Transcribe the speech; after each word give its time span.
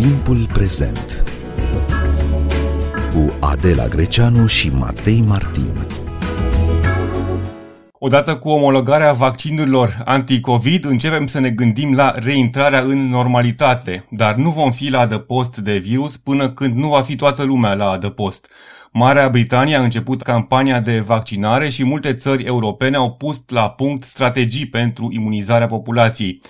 Timpul 0.00 0.46
prezent 0.52 1.24
cu 3.12 3.32
Adela 3.40 3.86
Greceanu 3.86 4.46
și 4.46 4.70
Matei 4.70 5.24
Martin. 5.26 5.86
Odată 7.92 8.36
cu 8.36 8.48
omologarea 8.48 9.12
vaccinurilor 9.12 10.02
anti-COVID, 10.04 10.84
începem 10.84 11.26
să 11.26 11.40
ne 11.40 11.50
gândim 11.50 11.94
la 11.94 12.14
reintrarea 12.16 12.80
în 12.80 13.08
normalitate, 13.08 14.06
dar 14.10 14.34
nu 14.34 14.50
vom 14.50 14.70
fi 14.70 14.88
la 14.88 15.00
adăpost 15.00 15.56
de 15.56 15.76
virus 15.76 16.16
până 16.16 16.48
când 16.48 16.76
nu 16.76 16.88
va 16.88 17.02
fi 17.02 17.16
toată 17.16 17.42
lumea 17.42 17.74
la 17.74 17.90
adăpost. 17.90 18.50
Marea 18.92 19.28
Britanie 19.28 19.76
a 19.76 19.82
început 19.82 20.22
campania 20.22 20.80
de 20.80 21.00
vaccinare 21.00 21.68
și 21.68 21.84
multe 21.84 22.14
țări 22.14 22.44
europene 22.44 22.96
au 22.96 23.12
pus 23.12 23.42
la 23.48 23.70
punct 23.70 24.04
strategii 24.04 24.66
pentru 24.66 25.08
imunizarea 25.12 25.66
populației. 25.66 26.40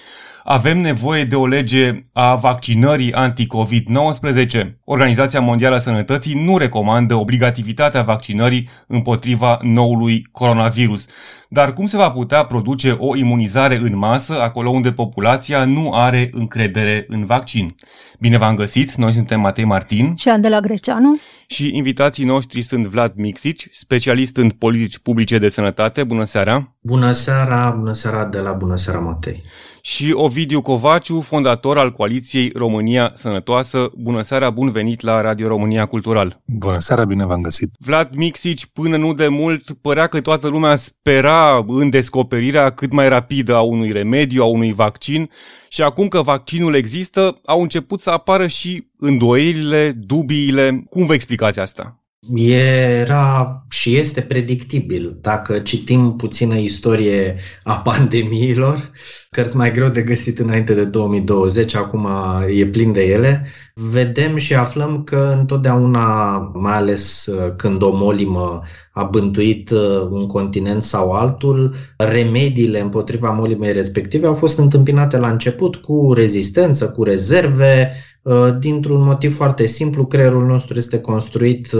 Avem 0.45 0.79
nevoie 0.79 1.25
de 1.25 1.37
o 1.37 1.47
lege 1.47 2.03
a 2.13 2.35
vaccinării 2.35 3.13
anti-COVID-19. 3.13 4.75
Organizația 4.85 5.41
Mondială 5.41 5.75
a 5.75 5.79
Sănătății 5.79 6.45
nu 6.45 6.59
recomandă 6.59 7.15
obligativitatea 7.15 8.03
vaccinării 8.03 8.69
împotriva 8.87 9.59
noului 9.63 10.27
coronavirus. 10.33 11.07
Dar 11.53 11.73
cum 11.73 11.87
se 11.87 11.97
va 11.97 12.11
putea 12.11 12.45
produce 12.45 12.91
o 12.91 13.17
imunizare 13.17 13.77
în 13.77 13.97
masă 13.97 14.41
acolo 14.41 14.71
unde 14.71 14.93
populația 14.93 15.65
nu 15.65 15.93
are 15.93 16.31
încredere 16.33 17.05
în 17.09 17.25
vaccin? 17.25 17.75
Bine 18.19 18.39
v-am 18.39 18.55
găsit, 18.55 18.95
noi 18.95 19.13
suntem 19.13 19.41
Matei 19.41 19.65
Martin 19.65 20.15
și 20.17 20.29
Andela 20.29 20.61
Greceanu 20.61 21.21
și 21.47 21.71
invitații 21.77 22.25
noștri 22.25 22.63
sunt 22.63 22.87
Vlad 22.87 23.13
Mixici, 23.17 23.69
specialist 23.73 24.37
în 24.37 24.51
politici 24.51 24.99
publice 24.99 25.39
de 25.39 25.49
sănătate. 25.49 26.05
Bună 26.05 26.25
seara! 26.25 26.75
Bună 26.81 27.11
seara, 27.11 27.71
bună 27.71 27.93
seara 27.93 28.25
de 28.25 28.39
la 28.39 28.53
bună 28.53 28.77
seara 28.77 28.99
Matei! 28.99 29.43
Și 29.83 30.13
Ovidiu 30.13 30.63
Covaciu, 30.63 31.21
fondator 31.21 31.79
al 31.79 31.93
coaliției 31.93 32.53
România 32.55 33.13
Sănătoasă. 33.15 33.91
Bună 33.97 34.23
seara, 34.23 34.51
bun 34.51 34.71
venit 34.71 35.01
la 35.01 35.21
Radio 35.21 35.49
România 35.49 35.87
Cultural! 35.87 36.43
Bună 36.45 36.79
seara, 36.79 37.05
bine 37.05 37.27
v-am 37.27 37.41
găsit! 37.41 37.71
Vlad 37.79 38.15
Mixici, 38.15 38.67
până 38.67 38.97
nu 38.97 39.15
de 39.15 39.29
mult, 39.29 39.71
părea 39.81 40.07
că 40.07 40.21
toată 40.21 40.49
lumea 40.49 40.77
spera 40.77 41.40
în 41.67 41.91
descoperirea 41.91 42.71
cât 42.71 42.93
mai 42.93 43.09
rapidă 43.09 43.57
a 43.57 43.61
unui 43.61 43.93
remediu, 43.93 44.43
a 44.43 44.47
unui 44.47 44.73
vaccin 44.73 45.31
și 45.69 45.83
acum 45.83 46.09
că 46.09 46.23
vaccinul 46.23 46.75
există, 46.75 47.41
au 47.45 47.63
început 47.63 48.01
să 48.01 48.11
apară 48.11 48.47
și 48.47 48.87
îndoielile, 48.99 49.91
dubiile. 49.91 50.85
Cum 50.91 51.07
vă 51.07 51.15
explicați 51.15 51.61
asta? 51.61 52.00
Era 52.29 53.65
și 53.69 53.97
este 53.97 54.21
predictibil. 54.21 55.19
Dacă 55.21 55.59
citim 55.59 56.17
puțină 56.17 56.57
istorie 56.57 57.41
a 57.65 57.75
pandemiilor, 57.91 58.91
cărți 59.31 59.57
mai 59.57 59.73
greu 59.73 59.89
de 59.89 60.03
găsit 60.03 60.39
înainte 60.39 60.75
de 60.75 60.85
2020, 60.85 61.75
acum 61.75 62.09
e 62.49 62.67
plin 62.67 62.93
de 62.93 63.03
ele, 63.05 63.47
vedem 63.75 64.37
și 64.37 64.55
aflăm 64.55 65.05
că 65.05 65.37
întotdeauna, 65.39 66.37
mai 66.55 66.77
ales 66.77 67.27
uh, 67.27 67.55
când 67.57 67.83
o 67.83 67.91
molimă 67.97 68.63
a 68.93 69.03
bântuit 69.03 69.71
uh, 69.71 70.01
un 70.11 70.27
continent 70.27 70.83
sau 70.83 71.13
altul, 71.13 71.75
remediile 71.97 72.81
împotriva 72.81 73.31
molimei 73.31 73.73
respective 73.73 74.27
au 74.27 74.35
fost 74.35 74.59
întâmpinate 74.59 75.17
la 75.17 75.29
început 75.29 75.77
cu 75.77 76.13
rezistență, 76.13 76.91
cu 76.91 77.03
rezerve, 77.05 77.93
uh, 77.95 78.10
dintr-un 78.59 79.03
motiv 79.03 79.35
foarte 79.35 79.67
simplu, 79.67 80.07
creierul 80.07 80.47
nostru 80.47 80.77
este 80.77 81.01
construit 81.01 81.71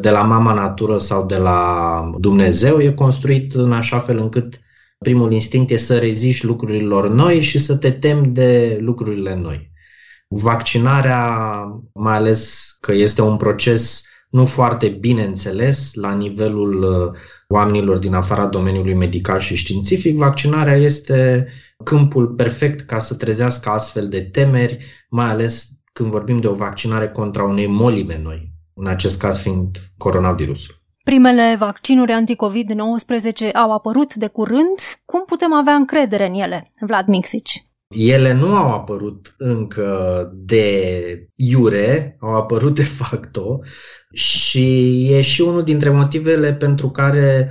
de 0.00 0.10
la 0.10 0.22
mama 0.22 0.54
natură 0.54 0.98
sau 0.98 1.26
de 1.26 1.36
la 1.36 2.10
Dumnezeu, 2.18 2.78
e 2.78 2.92
construit 2.92 3.52
în 3.52 3.72
așa 3.72 3.98
fel 3.98 4.18
încât 4.18 4.60
Primul 5.04 5.32
instinct 5.32 5.70
e 5.70 5.76
să 5.76 5.98
reziști 5.98 6.46
lucrurilor 6.46 7.08
noi 7.08 7.40
și 7.40 7.58
să 7.58 7.76
te 7.76 7.90
temi 7.90 8.26
de 8.26 8.78
lucrurile 8.80 9.34
noi. 9.34 9.70
Vaccinarea, 10.28 11.62
mai 11.94 12.14
ales 12.14 12.70
că 12.80 12.92
este 12.92 13.22
un 13.22 13.36
proces 13.36 14.04
nu 14.30 14.46
foarte 14.46 14.88
bine 14.88 15.24
înțeles 15.24 15.94
la 15.94 16.14
nivelul 16.14 16.82
uh, 16.82 17.18
oamenilor 17.52 17.98
din 17.98 18.14
afara 18.14 18.46
domeniului 18.46 18.94
medical 18.94 19.38
și 19.38 19.54
științific, 19.54 20.16
vaccinarea 20.16 20.74
este 20.74 21.46
câmpul 21.84 22.26
perfect 22.26 22.80
ca 22.80 22.98
să 22.98 23.14
trezească 23.14 23.70
astfel 23.70 24.08
de 24.08 24.20
temeri, 24.20 24.78
mai 25.08 25.26
ales 25.26 25.68
când 25.92 26.10
vorbim 26.10 26.36
de 26.36 26.46
o 26.46 26.54
vaccinare 26.54 27.08
contra 27.08 27.42
unei 27.42 27.66
molime 27.66 28.20
noi, 28.22 28.52
în 28.74 28.86
acest 28.86 29.18
caz 29.18 29.38
fiind 29.38 29.78
coronavirusul. 29.98 30.78
Primele 31.04 31.56
vaccinuri 31.58 32.12
anti-COVID-19 32.12 33.52
au 33.52 33.72
apărut 33.72 34.14
de 34.14 34.26
curând. 34.26 34.78
Cum 35.04 35.24
putem 35.24 35.52
avea 35.52 35.74
încredere 35.74 36.26
în 36.26 36.34
ele? 36.34 36.70
Vlad 36.80 37.06
Mixici. 37.06 37.69
Ele 37.96 38.32
nu 38.32 38.54
au 38.56 38.72
apărut 38.72 39.34
încă 39.38 40.30
de 40.34 41.28
iure, 41.34 42.16
au 42.20 42.34
apărut 42.34 42.74
de 42.74 42.84
facto 42.84 43.60
și 44.12 45.06
e 45.12 45.20
și 45.20 45.40
unul 45.40 45.62
dintre 45.62 45.90
motivele 45.90 46.54
pentru 46.54 46.90
care, 46.90 47.50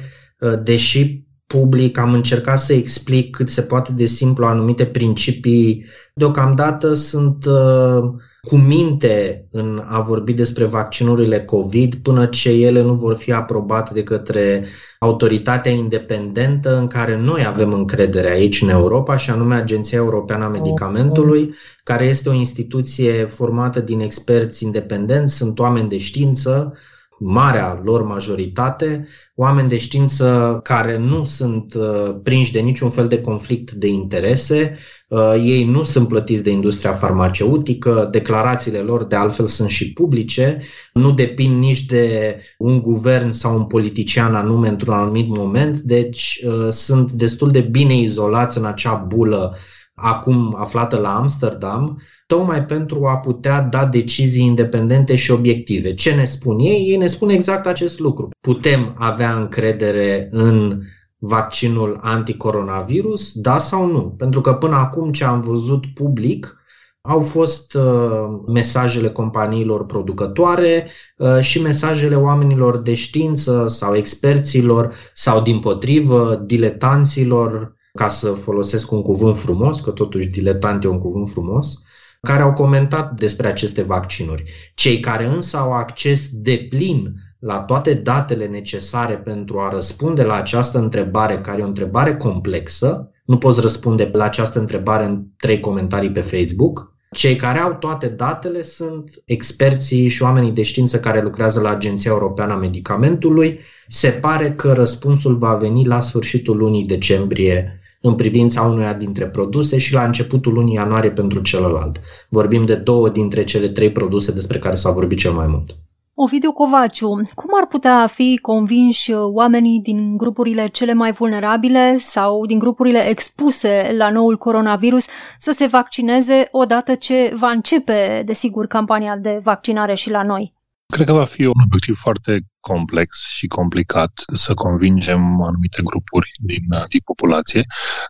deși 0.63 1.27
public 1.47 1.97
am 1.97 2.13
încercat 2.13 2.59
să 2.59 2.73
explic 2.73 3.35
cât 3.35 3.49
se 3.49 3.61
poate 3.61 3.91
de 3.91 4.05
simplu 4.05 4.45
anumite 4.45 4.85
principii, 4.85 5.85
deocamdată 6.13 6.93
sunt 6.93 7.45
uh, 7.45 8.03
cu 8.41 8.55
minte 8.55 9.47
în 9.51 9.83
a 9.87 9.99
vorbi 9.99 10.33
despre 10.33 10.65
vaccinurile 10.65 11.45
COVID 11.45 11.95
până 11.95 12.25
ce 12.25 12.49
ele 12.49 12.81
nu 12.81 12.93
vor 12.93 13.15
fi 13.15 13.31
aprobate 13.31 13.93
de 13.93 14.03
către 14.03 14.65
autoritatea 14.99 15.71
independentă 15.71 16.77
în 16.77 16.87
care 16.87 17.15
noi 17.17 17.45
avem 17.45 17.73
încredere 17.73 18.29
aici 18.31 18.61
în 18.61 18.69
Europa 18.69 19.17
și 19.17 19.29
anume 19.29 19.55
Agenția 19.55 19.97
Europeană 19.97 20.43
a 20.43 20.47
Medicamentului, 20.49 21.53
care 21.83 22.05
este 22.05 22.29
o 22.29 22.33
instituție 22.33 23.11
formată 23.25 23.79
din 23.79 23.99
experți 23.99 24.63
independenți, 24.63 25.35
sunt 25.35 25.59
oameni 25.59 25.89
de 25.89 25.97
știință, 25.97 26.73
marea 27.19 27.81
lor 27.83 28.03
majoritate, 28.03 29.07
oameni 29.35 29.69
de 29.69 29.77
știință 29.77 30.59
care 30.63 30.97
nu 30.97 31.23
sunt 31.23 31.73
uh, 31.73 32.15
prinși 32.23 32.51
de 32.51 32.59
niciun 32.59 32.89
fel 32.89 33.07
de 33.07 33.21
conflict 33.21 33.71
de 33.71 33.87
interese, 33.87 34.77
uh, 35.07 35.35
ei 35.43 35.65
nu 35.65 35.83
sunt 35.83 36.07
plătiți 36.07 36.43
de 36.43 36.49
industria 36.49 36.93
farmaceutică, 36.93 38.07
declarațiile 38.11 38.77
lor 38.77 39.03
de 39.03 39.15
altfel 39.15 39.47
sunt 39.47 39.69
și 39.69 39.93
publice, 39.93 40.61
nu 40.93 41.11
depind 41.11 41.57
nici 41.57 41.85
de 41.85 42.37
un 42.57 42.81
guvern 42.81 43.31
sau 43.31 43.57
un 43.57 43.65
politician 43.65 44.35
anume 44.35 44.67
într-un 44.67 44.93
anumit 44.93 45.37
moment, 45.37 45.77
deci 45.77 46.43
uh, 46.45 46.69
sunt 46.71 47.11
destul 47.11 47.51
de 47.51 47.61
bine 47.61 47.97
izolați 47.97 48.57
în 48.57 48.65
acea 48.65 48.93
bulă 48.93 49.57
acum 50.01 50.55
aflată 50.59 50.97
la 50.97 51.15
Amsterdam, 51.15 52.01
tocmai 52.27 52.65
pentru 52.65 53.05
a 53.05 53.17
putea 53.17 53.61
da 53.61 53.85
decizii 53.85 54.45
independente 54.45 55.15
și 55.15 55.31
obiective. 55.31 55.93
Ce 55.93 56.13
ne 56.13 56.25
spun 56.25 56.59
ei? 56.59 56.85
Ei 56.89 56.97
ne 56.97 57.07
spun 57.07 57.29
exact 57.29 57.65
acest 57.65 57.99
lucru. 57.99 58.29
Putem 58.41 58.95
avea 58.97 59.35
încredere 59.35 60.29
în 60.31 60.81
vaccinul 61.17 61.99
anticoronavirus, 62.01 63.33
da 63.33 63.57
sau 63.57 63.85
nu? 63.85 64.01
Pentru 64.17 64.41
că 64.41 64.53
până 64.53 64.75
acum 64.75 65.11
ce 65.11 65.23
am 65.23 65.41
văzut 65.41 65.85
public 65.85 66.59
au 67.01 67.21
fost 67.21 67.73
uh, 67.73 68.39
mesajele 68.47 69.09
companiilor 69.09 69.85
producătoare 69.85 70.87
uh, 71.17 71.39
și 71.39 71.61
mesajele 71.61 72.15
oamenilor 72.15 72.77
de 72.77 72.93
știință 72.93 73.65
sau 73.67 73.95
experților 73.95 74.93
sau 75.13 75.41
din 75.41 75.59
potrivă 75.59 76.43
diletanților 76.45 77.77
ca 77.99 78.07
să 78.07 78.31
folosesc 78.31 78.91
un 78.91 79.01
cuvânt 79.01 79.37
frumos, 79.37 79.79
că 79.79 79.91
totuși 79.91 80.27
diletant 80.27 80.83
e 80.83 80.87
un 80.87 80.97
cuvânt 80.97 81.29
frumos, 81.29 81.83
care 82.21 82.41
au 82.41 82.53
comentat 82.53 83.13
despre 83.15 83.47
aceste 83.47 83.81
vaccinuri. 83.81 84.43
Cei 84.75 84.99
care 84.99 85.25
însă 85.25 85.57
au 85.57 85.73
acces 85.73 86.29
de 86.31 86.67
plin 86.69 87.13
la 87.39 87.59
toate 87.59 87.93
datele 87.93 88.45
necesare 88.45 89.17
pentru 89.17 89.59
a 89.59 89.69
răspunde 89.69 90.23
la 90.23 90.33
această 90.33 90.77
întrebare, 90.77 91.41
care 91.41 91.59
e 91.59 91.63
o 91.63 91.67
întrebare 91.67 92.17
complexă, 92.17 93.11
nu 93.25 93.37
poți 93.37 93.61
răspunde 93.61 94.09
la 94.13 94.23
această 94.23 94.59
întrebare 94.59 95.05
în 95.05 95.23
trei 95.37 95.59
comentarii 95.59 96.11
pe 96.11 96.21
Facebook. 96.21 96.93
Cei 97.11 97.35
care 97.35 97.59
au 97.59 97.73
toate 97.73 98.07
datele 98.07 98.63
sunt 98.63 99.21
experții 99.25 100.07
și 100.07 100.23
oamenii 100.23 100.51
de 100.51 100.63
știință 100.63 100.99
care 100.99 101.21
lucrează 101.21 101.59
la 101.61 101.69
Agenția 101.69 102.11
Europeană 102.11 102.53
a 102.53 102.57
Medicamentului. 102.57 103.59
Se 103.87 104.09
pare 104.09 104.51
că 104.51 104.73
răspunsul 104.73 105.37
va 105.37 105.55
veni 105.55 105.85
la 105.85 106.01
sfârșitul 106.01 106.57
lunii 106.57 106.85
decembrie 106.85 107.78
în 108.01 108.15
privința 108.15 108.61
unuia 108.61 108.93
dintre 108.93 109.27
produse 109.27 109.77
și 109.77 109.93
la 109.93 110.03
începutul 110.03 110.53
lunii 110.53 110.73
ianuarie 110.73 111.11
pentru 111.11 111.41
celălalt. 111.41 111.99
Vorbim 112.29 112.65
de 112.65 112.75
două 112.75 113.09
dintre 113.09 113.43
cele 113.43 113.67
trei 113.67 113.91
produse 113.91 114.31
despre 114.31 114.59
care 114.59 114.75
s-a 114.75 114.91
vorbit 114.91 115.17
cel 115.17 115.31
mai 115.31 115.47
mult. 115.47 115.75
Ovidiu 116.21 116.51
Covaciu, 116.51 117.09
cum 117.35 117.49
ar 117.61 117.67
putea 117.67 118.07
fi 118.07 118.39
convinși 118.41 119.11
oamenii 119.13 119.79
din 119.79 120.17
grupurile 120.17 120.67
cele 120.67 120.93
mai 120.93 121.11
vulnerabile 121.11 121.97
sau 121.99 122.45
din 122.45 122.59
grupurile 122.59 123.09
expuse 123.09 123.93
la 123.97 124.09
noul 124.09 124.37
coronavirus 124.37 125.05
să 125.39 125.51
se 125.51 125.65
vaccineze 125.65 126.47
odată 126.51 126.95
ce 126.95 127.33
va 127.39 127.49
începe, 127.49 128.23
desigur, 128.25 128.67
campania 128.67 129.17
de 129.17 129.39
vaccinare 129.43 129.93
și 129.93 130.09
la 130.09 130.23
noi? 130.23 130.58
Cred 130.93 131.07
că 131.07 131.13
va 131.13 131.25
fi 131.25 131.45
un 131.45 131.61
obiectiv 131.65 131.95
foarte 131.97 132.41
complex 132.59 133.27
și 133.29 133.47
complicat 133.47 134.11
să 134.33 134.53
convingem 134.53 135.41
anumite 135.41 135.81
grupuri 135.83 136.31
din, 136.39 136.63
din 136.89 136.99
populație. 137.05 137.65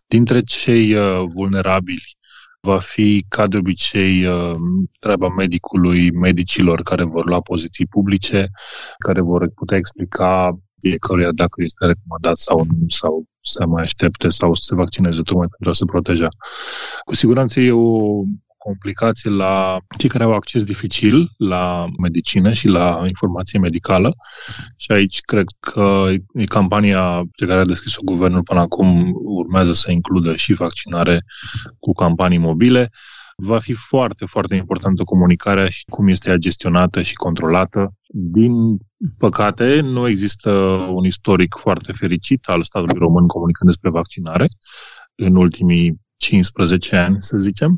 Dintre 0.07 0.41
cei 0.41 0.93
uh, 0.93 1.23
vulnerabili 1.33 2.17
va 2.61 2.79
fi, 2.79 3.25
ca 3.29 3.47
de 3.47 3.57
obicei, 3.57 4.25
uh, 4.25 4.51
treaba 4.99 5.29
medicului, 5.29 6.11
medicilor 6.11 6.81
care 6.81 7.03
vor 7.03 7.25
lua 7.25 7.41
poziții 7.41 7.85
publice, 7.85 8.49
care 8.97 9.21
vor 9.21 9.49
putea 9.55 9.77
explica 9.77 10.59
fiecăruia 10.81 11.31
dacă 11.31 11.63
este 11.63 11.85
recomandat 11.85 12.37
sau 12.37 12.65
nu, 12.65 12.85
sau 12.87 13.25
să 13.41 13.65
mai 13.65 13.83
aștepte 13.83 14.29
sau 14.29 14.55
să 14.55 14.63
se 14.65 14.75
vaccineze 14.75 15.21
tocmai 15.21 15.47
pentru 15.47 15.69
a 15.69 15.73
se 15.73 15.85
proteja. 15.85 16.27
Cu 17.05 17.15
siguranță 17.15 17.59
e 17.59 17.71
o 17.71 18.23
complicații 18.59 19.29
la 19.29 19.77
cei 19.97 20.09
care 20.09 20.23
au 20.23 20.33
acces 20.33 20.63
dificil 20.63 21.29
la 21.37 21.85
medicină 22.01 22.53
și 22.53 22.67
la 22.67 23.03
informație 23.07 23.59
medicală. 23.59 24.15
Și 24.77 24.91
aici 24.91 25.21
cred 25.21 25.45
că 25.59 26.07
e 26.33 26.43
campania 26.43 27.21
pe 27.37 27.45
care 27.45 27.59
a 27.59 27.65
deschis-o 27.65 28.01
guvernul 28.03 28.43
până 28.43 28.59
acum 28.59 29.11
urmează 29.23 29.73
să 29.73 29.91
includă 29.91 30.35
și 30.35 30.53
vaccinare 30.53 31.23
cu 31.79 31.93
campanii 31.93 32.37
mobile. 32.37 32.89
Va 33.41 33.59
fi 33.59 33.73
foarte, 33.73 34.25
foarte 34.25 34.55
importantă 34.55 35.03
comunicarea 35.03 35.69
și 35.69 35.83
cum 35.89 36.07
este 36.07 36.29
ea 36.29 36.35
gestionată 36.35 37.01
și 37.01 37.13
controlată. 37.13 37.87
Din 38.07 38.53
păcate, 39.17 39.79
nu 39.79 40.07
există 40.07 40.51
un 40.89 41.05
istoric 41.05 41.55
foarte 41.55 41.91
fericit 41.91 42.45
al 42.45 42.63
statului 42.63 42.99
român 42.99 43.27
comunicând 43.27 43.69
despre 43.69 43.89
vaccinare 43.89 44.47
în 45.15 45.35
ultimii 45.35 45.99
15 46.19 46.95
ani, 46.95 47.15
să 47.19 47.37
zicem, 47.37 47.75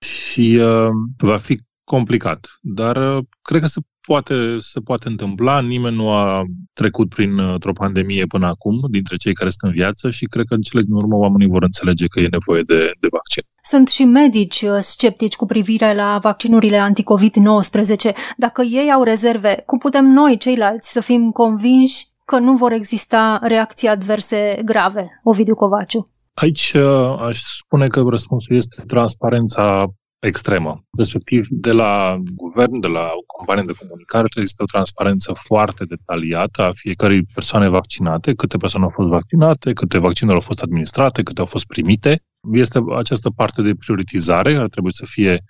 și 0.00 0.58
uh, 0.60 0.88
va 1.18 1.36
fi 1.36 1.58
complicat. 1.84 2.46
Dar 2.60 2.96
uh, 2.96 3.24
cred 3.42 3.60
că 3.60 3.66
se 3.66 3.80
poate, 4.08 4.34
se 4.58 4.80
poate 4.80 5.08
întâmpla. 5.08 5.60
Nimeni 5.60 5.96
nu 5.96 6.10
a 6.10 6.44
trecut 6.72 7.08
prin 7.08 7.38
uh, 7.38 7.54
o 7.60 7.72
pandemie 7.72 8.26
până 8.26 8.46
acum, 8.46 8.76
dintre 8.90 9.16
cei 9.16 9.34
care 9.34 9.50
sunt 9.50 9.62
în 9.70 9.78
viață 9.80 10.10
și 10.10 10.24
cred 10.24 10.44
că 10.48 10.54
în 10.54 10.60
cele 10.60 10.82
din 10.82 10.94
urmă 10.94 11.16
oamenii 11.16 11.48
vor 11.48 11.62
înțelege 11.62 12.06
că 12.06 12.20
e 12.20 12.36
nevoie 12.38 12.62
de, 12.62 12.78
de 13.00 13.08
vaccin. 13.10 13.42
Sunt 13.62 13.88
și 13.88 14.04
medici 14.04 14.62
uh, 14.62 14.78
sceptici 14.80 15.36
cu 15.36 15.46
privire 15.46 15.94
la 15.94 16.18
vaccinurile 16.22 16.78
anticovid-19. 16.88 18.14
Dacă 18.36 18.62
ei 18.62 18.92
au 18.92 19.02
rezerve, 19.02 19.62
cum 19.66 19.78
putem 19.78 20.04
noi, 20.04 20.36
ceilalți, 20.38 20.92
să 20.92 21.00
fim 21.00 21.30
convinși 21.30 22.06
că 22.24 22.38
nu 22.38 22.54
vor 22.54 22.72
exista 22.72 23.40
reacții 23.42 23.88
adverse 23.88 24.60
grave? 24.64 25.20
Ovidiu 25.22 25.54
Covaciu. 25.54 26.10
Aici 26.40 26.72
uh, 26.72 27.14
aș 27.20 27.40
spune 27.42 27.86
că 27.86 28.04
răspunsul 28.08 28.56
este 28.56 28.82
transparența 28.86 29.86
extremă. 30.18 30.76
Respectiv, 30.96 31.46
de 31.50 31.72
la 31.72 32.20
guvern, 32.34 32.80
de 32.80 32.86
la 32.86 33.08
companie 33.26 33.62
de 33.66 33.72
comunicare, 33.78 34.26
există 34.36 34.62
o 34.62 34.72
transparență 34.72 35.32
foarte 35.44 35.84
detaliată 35.84 36.62
a 36.62 36.72
fiecărei 36.72 37.22
persoane 37.34 37.68
vaccinate, 37.68 38.34
câte 38.34 38.56
persoane 38.56 38.84
au 38.84 38.90
fost 38.90 39.08
vaccinate, 39.08 39.72
câte 39.72 39.98
vaccinuri 39.98 40.36
au 40.36 40.42
fost 40.42 40.62
administrate, 40.62 41.22
câte 41.22 41.40
au 41.40 41.46
fost 41.46 41.66
primite. 41.66 42.22
Este 42.52 42.80
această 42.96 43.30
parte 43.30 43.62
de 43.62 43.74
prioritizare 43.74 44.54
care 44.54 44.68
trebuie 44.68 44.92
să 44.92 45.04
fie 45.08 45.44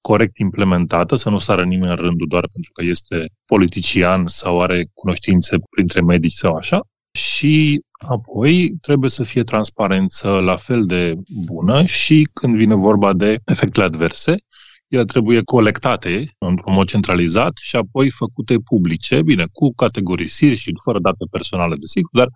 corect 0.00 0.38
implementată, 0.38 1.16
să 1.16 1.30
nu 1.30 1.38
sară 1.38 1.64
nimeni 1.64 1.90
în 1.90 1.96
rândul 1.96 2.26
doar 2.28 2.48
pentru 2.52 2.72
că 2.72 2.84
este 2.84 3.26
politician 3.46 4.26
sau 4.26 4.60
are 4.60 4.84
cunoștințe 4.94 5.56
printre 5.70 6.00
medici 6.00 6.32
sau 6.32 6.54
așa. 6.54 6.80
Și 7.12 7.84
apoi 8.08 8.74
trebuie 8.80 9.10
să 9.10 9.22
fie 9.22 9.42
transparență 9.42 10.28
la 10.28 10.56
fel 10.56 10.84
de 10.84 11.14
bună 11.46 11.84
și 11.84 12.28
când 12.32 12.56
vine 12.56 12.74
vorba 12.74 13.12
de 13.12 13.38
efectele 13.44 13.84
adverse, 13.84 14.34
ele 14.88 15.04
trebuie 15.04 15.42
colectate 15.42 16.24
într-un 16.38 16.74
mod 16.74 16.86
centralizat 16.88 17.52
și 17.60 17.76
apoi 17.76 18.10
făcute 18.10 18.56
publice, 18.64 19.22
bine, 19.22 19.44
cu 19.52 19.74
categorisiri 19.74 20.54
și 20.54 20.72
fără 20.84 20.98
date 20.98 21.24
personale, 21.30 21.76
desigur, 21.76 22.10
dar 22.12 22.28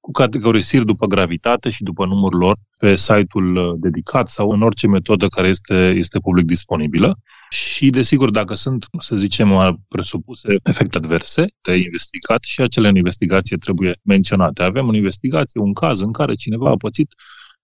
cu 0.00 0.10
categorisiri 0.10 0.84
după 0.84 1.06
gravitate 1.06 1.70
și 1.70 1.82
după 1.82 2.06
numărul 2.06 2.38
lor 2.38 2.56
pe 2.78 2.96
site-ul 2.96 3.76
dedicat 3.80 4.28
sau 4.28 4.50
în 4.50 4.62
orice 4.62 4.86
metodă 4.86 5.26
care 5.26 5.48
este, 5.48 5.94
este 5.96 6.18
public 6.18 6.44
disponibilă. 6.46 7.18
Și, 7.52 7.90
desigur, 7.90 8.30
dacă 8.30 8.54
sunt, 8.54 8.86
să 8.98 9.16
zicem, 9.16 9.78
presupuse 9.88 10.56
efecte 10.62 10.96
adverse 10.96 11.46
de 11.60 11.76
investigat 11.76 12.42
și 12.44 12.60
acele 12.60 12.88
în 12.88 12.96
investigație 12.96 13.56
trebuie 13.56 13.98
menționate. 14.02 14.62
Avem 14.62 14.88
în 14.88 14.94
investigație 14.94 15.60
un 15.60 15.72
caz 15.72 16.00
în 16.00 16.12
care 16.12 16.34
cineva 16.34 16.70
a 16.70 16.76
pățit 16.76 17.12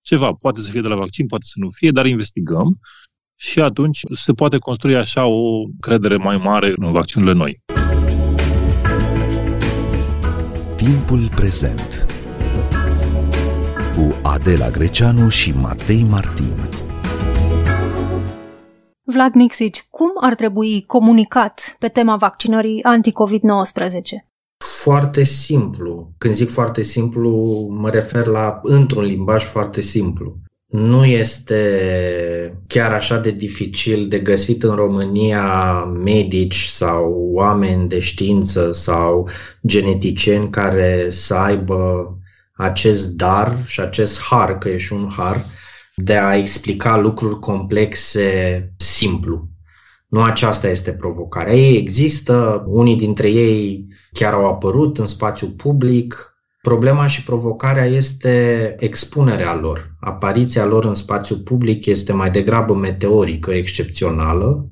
ceva, 0.01 0.33
poate 0.33 0.61
să 0.61 0.71
fie 0.71 0.81
de 0.81 0.89
la 0.89 0.95
vaccin, 0.97 1.27
poate 1.27 1.45
să 1.47 1.55
nu 1.57 1.71
fie, 1.71 1.91
dar 1.91 2.07
investigăm 2.07 2.79
și 3.37 3.61
atunci 3.61 4.01
se 4.13 4.33
poate 4.33 4.59
construi 4.59 4.97
așa 4.97 5.27
o 5.27 5.63
credere 5.81 6.17
mai 6.17 6.37
mare 6.37 6.73
în 6.77 6.93
vaccinurile 6.93 7.35
noi. 7.35 7.61
Timpul 10.77 11.29
prezent 11.35 12.07
cu 13.95 14.17
Adela 14.23 14.71
Greceanu 14.71 15.29
și 15.29 15.53
Matei 15.53 16.03
Martin. 16.03 16.78
Vlad 19.11 19.35
Mixici, 19.35 19.87
cum 19.91 20.11
ar 20.21 20.35
trebui 20.35 20.85
comunicat 20.87 21.77
pe 21.79 21.89
tema 21.89 22.17
vaccinării 22.17 22.83
anti-COVID-19? 22.83 24.01
Foarte 24.83 25.25
simplu. 25.25 26.13
Când 26.19 26.35
zic 26.35 26.51
foarte 26.51 26.83
simplu, 26.83 27.31
mă 27.71 27.91
refer 27.91 28.27
la 28.27 28.61
într-un 28.63 29.05
limbaj 29.05 29.45
foarte 29.45 29.81
simplu. 29.81 30.37
Nu 30.67 31.05
este 31.05 31.63
chiar 32.67 32.93
așa 32.93 33.19
de 33.19 33.31
dificil 33.31 34.09
de 34.09 34.19
găsit 34.19 34.63
în 34.63 34.75
România 34.75 35.85
medici 35.85 36.65
sau 36.65 37.31
oameni 37.33 37.89
de 37.89 37.99
știință 37.99 38.73
sau 38.73 39.29
geneticieni 39.67 40.51
care 40.51 41.07
să 41.11 41.35
aibă 41.35 42.13
acest 42.57 43.11
dar 43.11 43.59
și 43.67 43.81
acest 43.81 44.21
har, 44.21 44.59
că 44.59 44.69
e 44.69 44.77
și 44.77 44.93
un 44.93 45.09
har, 45.17 45.45
de 46.01 46.17
a 46.17 46.37
explica 46.37 46.97
lucruri 46.97 47.39
complexe 47.39 48.73
simplu. 48.77 49.49
Nu 50.09 50.23
aceasta 50.23 50.69
este 50.69 50.93
provocarea. 50.93 51.55
Ei 51.55 51.77
există, 51.77 52.65
unii 52.67 52.97
dintre 52.97 53.31
ei 53.31 53.87
chiar 54.13 54.33
au 54.33 54.47
apărut 54.47 54.99
în 54.99 55.07
spațiu 55.07 55.49
public. 55.49 56.33
Problema 56.63 57.07
și 57.07 57.25
provocarea 57.25 57.85
este 57.85 58.75
expunerea 58.79 59.55
lor. 59.55 59.97
Apariția 60.01 60.65
lor 60.65 60.85
în 60.85 60.95
spațiu 60.95 61.37
public 61.37 61.87
este 61.87 62.13
mai 62.13 62.31
degrabă 62.31 62.75
meteorică, 62.75 63.51
excepțională, 63.51 64.71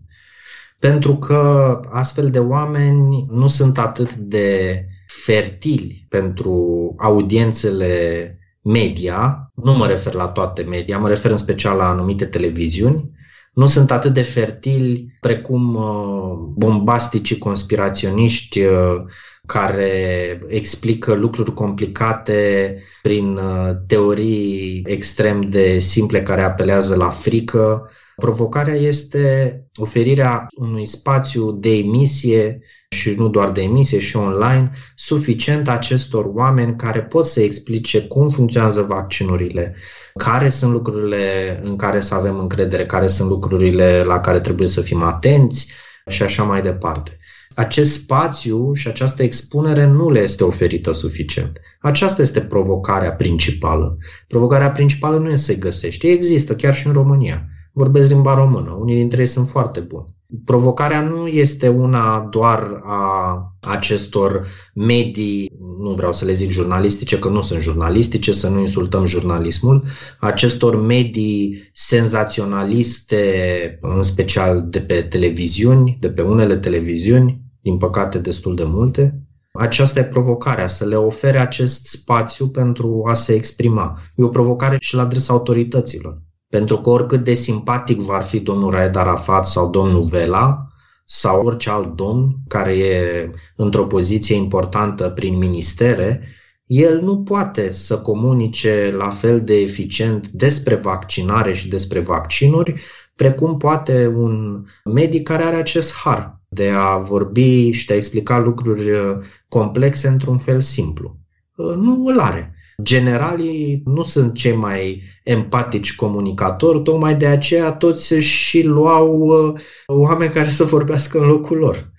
pentru 0.79 1.17
că 1.17 1.81
astfel 1.90 2.31
de 2.31 2.38
oameni 2.38 3.26
nu 3.31 3.46
sunt 3.46 3.79
atât 3.79 4.14
de 4.14 4.81
fertili 5.06 6.06
pentru 6.08 6.94
audiențele 6.99 8.38
media, 8.62 9.45
nu 9.62 9.76
mă 9.76 9.87
refer 9.87 10.14
la 10.14 10.29
toate 10.29 10.62
media, 10.62 10.99
mă 10.99 11.08
refer 11.08 11.31
în 11.31 11.37
special 11.37 11.76
la 11.76 11.88
anumite 11.88 12.25
televiziuni, 12.25 13.11
nu 13.56 13.67
sunt 13.67 13.91
atât 13.91 14.14
de 14.14 14.23
fertili 14.23 15.17
precum 15.20 15.75
uh, 15.75 16.32
bombasticii 16.55 17.39
conspiraționiști 17.39 18.63
uh, 18.65 19.05
care 19.46 20.41
explică 20.46 21.15
lucruri 21.15 21.55
complicate 21.55 22.82
prin 23.03 23.36
uh, 23.36 23.70
teorii 23.86 24.82
extrem 24.86 25.41
de 25.41 25.79
simple 25.79 26.22
care 26.22 26.43
apelează 26.43 26.96
la 26.96 27.10
frică. 27.10 27.91
Provocarea 28.17 28.75
este 28.75 29.65
oferirea 29.77 30.46
unui 30.55 30.87
spațiu 30.87 31.53
de 31.53 31.77
emisie 31.77 32.61
și 32.89 33.11
nu 33.11 33.29
doar 33.29 33.51
de 33.51 33.63
emisie 33.63 33.99
și 33.99 34.17
online, 34.17 34.70
suficient 34.94 35.69
acestor 35.69 36.31
oameni 36.35 36.77
care 36.77 37.03
pot 37.03 37.27
să 37.27 37.41
explice 37.41 38.03
cum 38.03 38.29
funcționează 38.29 38.82
vaccinurile, 38.82 39.77
care 40.15 40.49
sunt 40.49 40.73
lucrurile 40.73 41.61
în 41.63 41.77
care 41.77 42.01
să 42.01 42.15
avem 42.15 42.39
încredere, 42.39 42.87
care 42.87 43.06
sunt 43.06 43.29
lucrurile 43.29 44.03
la 44.03 44.20
care 44.20 44.41
trebuie 44.41 44.69
să 44.69 44.81
fim 44.81 45.03
atenți 45.03 45.73
și 46.06 46.23
așa 46.23 46.43
mai 46.43 46.63
departe. 46.63 47.19
Acest 47.55 47.93
spațiu 47.93 48.73
și 48.73 48.89
această 48.89 49.23
expunere 49.23 49.85
nu 49.85 50.11
le 50.11 50.20
este 50.20 50.44
oferită 50.44 50.93
suficient. 50.93 51.61
Aceasta 51.81 52.23
este 52.23 52.41
provocarea 52.41 53.13
principală. 53.13 53.96
Provocarea 54.29 54.70
principală 54.70 55.19
nu 55.19 55.31
este 55.31 55.44
să-i 55.44 55.58
găsești. 55.58 56.08
există 56.08 56.55
chiar 56.55 56.75
și 56.75 56.87
în 56.87 56.93
România. 56.93 57.49
Vorbesc 57.78 58.08
limba 58.08 58.34
română. 58.34 58.76
Unii 58.80 58.94
dintre 58.94 59.20
ei 59.20 59.26
sunt 59.26 59.48
foarte 59.48 59.80
buni. 59.80 60.14
Provocarea 60.44 61.00
nu 61.00 61.26
este 61.26 61.68
una 61.68 62.28
doar 62.30 62.80
a 62.84 63.38
acestor 63.60 64.46
medii, 64.74 65.50
nu 65.80 65.94
vreau 65.94 66.12
să 66.12 66.24
le 66.24 66.32
zic 66.32 66.50
jurnalistice, 66.50 67.18
că 67.18 67.28
nu 67.28 67.40
sunt 67.40 67.60
jurnalistice, 67.60 68.32
să 68.32 68.48
nu 68.48 68.60
insultăm 68.60 69.04
jurnalismul, 69.04 69.84
acestor 70.20 70.76
medii 70.76 71.70
senzaționaliste, 71.72 73.78
în 73.80 74.02
special 74.02 74.66
de 74.68 74.80
pe 74.80 75.00
televiziuni, 75.00 75.96
de 76.00 76.10
pe 76.10 76.22
unele 76.22 76.56
televiziuni, 76.56 77.40
din 77.60 77.76
păcate 77.76 78.18
destul 78.18 78.54
de 78.54 78.64
multe. 78.64 79.20
Aceasta 79.52 80.00
e 80.00 80.04
provocarea, 80.04 80.66
să 80.66 80.84
le 80.84 80.96
ofere 80.96 81.38
acest 81.38 81.86
spațiu 81.86 82.48
pentru 82.48 83.02
a 83.06 83.14
se 83.14 83.34
exprima. 83.34 84.00
E 84.14 84.22
o 84.22 84.28
provocare 84.28 84.76
și 84.80 84.94
la 84.94 85.02
adresa 85.02 85.32
autorităților. 85.32 86.24
Pentru 86.48 86.81
că 86.81 86.91
oricât 86.91 87.24
de 87.24 87.34
simpatic 87.34 88.00
va 88.00 88.19
fi 88.19 88.41
domnul 88.41 88.70
Raed 88.70 88.96
Arafat 88.96 89.46
sau 89.46 89.70
domnul 89.70 90.05
Vela, 90.05 90.67
sau 91.05 91.44
orice 91.46 91.70
alt 91.70 91.96
domn 91.96 92.36
care 92.48 92.79
e 92.79 93.31
într-o 93.56 93.86
poziție 93.86 94.36
importantă 94.36 95.08
prin 95.08 95.36
ministere, 95.36 96.29
el 96.67 97.00
nu 97.00 97.22
poate 97.22 97.70
să 97.70 97.98
comunice 97.98 98.94
la 98.98 99.10
fel 99.10 99.41
de 99.44 99.55
eficient 99.55 100.29
despre 100.29 100.74
vaccinare 100.74 101.53
și 101.53 101.69
despre 101.69 102.00
vaccinuri, 102.00 102.81
precum 103.15 103.56
poate 103.56 104.06
un 104.06 104.65
medic 104.84 105.22
care 105.22 105.43
are 105.43 105.56
acest 105.56 105.94
har 105.94 106.41
de 106.48 106.69
a 106.69 106.96
vorbi 106.96 107.70
și 107.70 107.86
de 107.86 107.93
a 107.93 107.96
explica 107.96 108.38
lucruri 108.38 108.91
uh, 108.91 109.17
complexe 109.48 110.08
într-un 110.08 110.38
fel 110.38 110.60
simplu. 110.60 111.17
Uh, 111.56 111.74
nu 111.74 112.06
îl 112.06 112.20
are. 112.20 112.56
Generalii 112.82 113.82
nu 113.84 114.02
sunt 114.02 114.34
cei 114.34 114.54
mai 114.54 115.02
empatici 115.24 115.94
comunicatori, 115.94 116.82
tocmai 116.82 117.14
de 117.14 117.26
aceea 117.26 117.72
toți 117.72 118.14
și 118.14 118.62
luau 118.62 119.18
uh, 119.18 119.60
oameni 119.86 120.32
care 120.32 120.48
să 120.48 120.64
vorbească 120.64 121.18
în 121.18 121.26
locul 121.26 121.56
lor. 121.56 121.90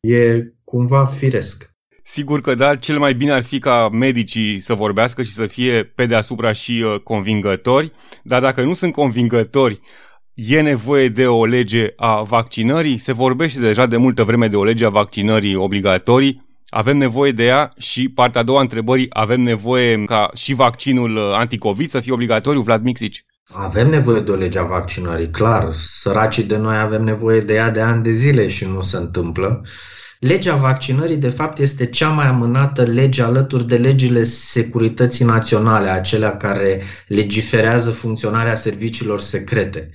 E 0.00 0.42
cumva 0.64 1.04
firesc. 1.04 1.70
Sigur 2.04 2.40
că 2.40 2.54
da, 2.54 2.76
cel 2.76 2.98
mai 2.98 3.14
bine 3.14 3.32
ar 3.32 3.42
fi 3.42 3.58
ca 3.58 3.88
medicii 3.92 4.58
să 4.58 4.74
vorbească 4.74 5.22
și 5.22 5.32
să 5.32 5.46
fie 5.46 5.84
pe 5.84 6.06
deasupra 6.06 6.52
și 6.52 6.84
uh, 6.84 7.00
convingători, 7.00 7.92
dar 8.22 8.40
dacă 8.40 8.62
nu 8.62 8.74
sunt 8.74 8.92
convingători, 8.92 9.80
e 10.34 10.60
nevoie 10.60 11.08
de 11.08 11.26
o 11.26 11.44
lege 11.44 11.92
a 11.96 12.22
vaccinării? 12.22 12.96
Se 12.96 13.12
vorbește 13.12 13.60
deja 13.60 13.86
de 13.86 13.96
multă 13.96 14.24
vreme 14.24 14.48
de 14.48 14.56
o 14.56 14.64
lege 14.64 14.84
a 14.84 14.88
vaccinării 14.88 15.54
obligatorii. 15.54 16.51
Avem 16.74 16.96
nevoie 16.96 17.32
de 17.32 17.44
ea 17.44 17.72
și 17.78 18.08
partea 18.08 18.40
a 18.40 18.44
doua 18.44 18.60
întrebării, 18.60 19.06
avem 19.10 19.40
nevoie 19.40 20.04
ca 20.04 20.30
și 20.34 20.54
vaccinul 20.54 21.16
uh, 21.16 21.22
anticovid 21.34 21.90
să 21.90 22.00
fie 22.00 22.12
obligatoriu, 22.12 22.60
Vlad 22.60 22.82
Mixici? 22.82 23.24
Avem 23.44 23.88
nevoie 23.88 24.20
de 24.20 24.30
o 24.30 24.34
lege 24.34 24.58
a 24.58 24.62
vaccinării, 24.62 25.30
clar. 25.30 25.68
Săracii 25.72 26.42
de 26.42 26.56
noi 26.56 26.76
avem 26.76 27.02
nevoie 27.02 27.40
de 27.40 27.54
ea 27.54 27.70
de 27.70 27.80
ani 27.80 28.02
de 28.02 28.12
zile 28.12 28.48
și 28.48 28.64
nu 28.64 28.80
se 28.80 28.96
întâmplă. 28.96 29.62
Legea 30.18 30.54
vaccinării, 30.54 31.16
de 31.16 31.28
fapt, 31.28 31.58
este 31.58 31.86
cea 31.86 32.08
mai 32.08 32.26
amânată 32.26 32.82
lege 32.82 33.22
alături 33.22 33.66
de 33.66 33.76
legile 33.76 34.22
securității 34.22 35.24
naționale, 35.24 35.88
acelea 35.88 36.36
care 36.36 36.82
legiferează 37.06 37.90
funcționarea 37.90 38.54
serviciilor 38.54 39.20
secrete. 39.20 39.88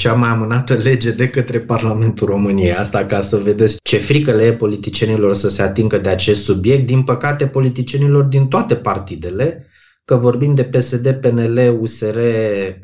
Cea 0.00 0.12
mai 0.12 0.28
amânată 0.28 0.74
lege 0.74 1.10
de 1.10 1.28
către 1.28 1.60
Parlamentul 1.60 2.26
României. 2.26 2.74
Asta 2.74 3.04
ca 3.04 3.20
să 3.20 3.36
vedeți 3.36 3.76
ce 3.82 3.98
frică 3.98 4.32
le 4.32 4.42
e 4.42 4.52
politicienilor 4.52 5.34
să 5.34 5.48
se 5.48 5.62
atingă 5.62 5.98
de 5.98 6.08
acest 6.08 6.44
subiect. 6.44 6.86
Din 6.86 7.02
păcate, 7.02 7.46
politicienilor 7.46 8.24
din 8.24 8.46
toate 8.46 8.74
partidele, 8.74 9.66
că 10.04 10.16
vorbim 10.16 10.54
de 10.54 10.64
PSD, 10.64 11.12
PNL, 11.12 11.78
USR, 11.80 12.18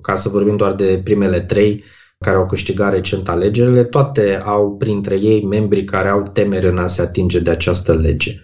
ca 0.01 0.15
să 0.15 0.29
vorbim 0.29 0.57
doar 0.57 0.73
de 0.73 1.01
primele 1.05 1.41
trei, 1.41 1.85
care 2.19 2.37
au 2.37 2.47
câștigat 2.47 2.93
recent 2.93 3.29
alegerile, 3.29 3.85
toate 3.85 4.41
au 4.45 4.77
printre 4.77 5.15
ei 5.15 5.45
membri 5.45 5.85
care 5.85 6.09
au 6.09 6.23
temeri 6.33 6.67
în 6.67 6.79
a 6.79 6.87
se 6.87 7.03
atinge 7.03 7.39
de 7.39 7.51
această 7.51 7.95
lege. 7.95 8.41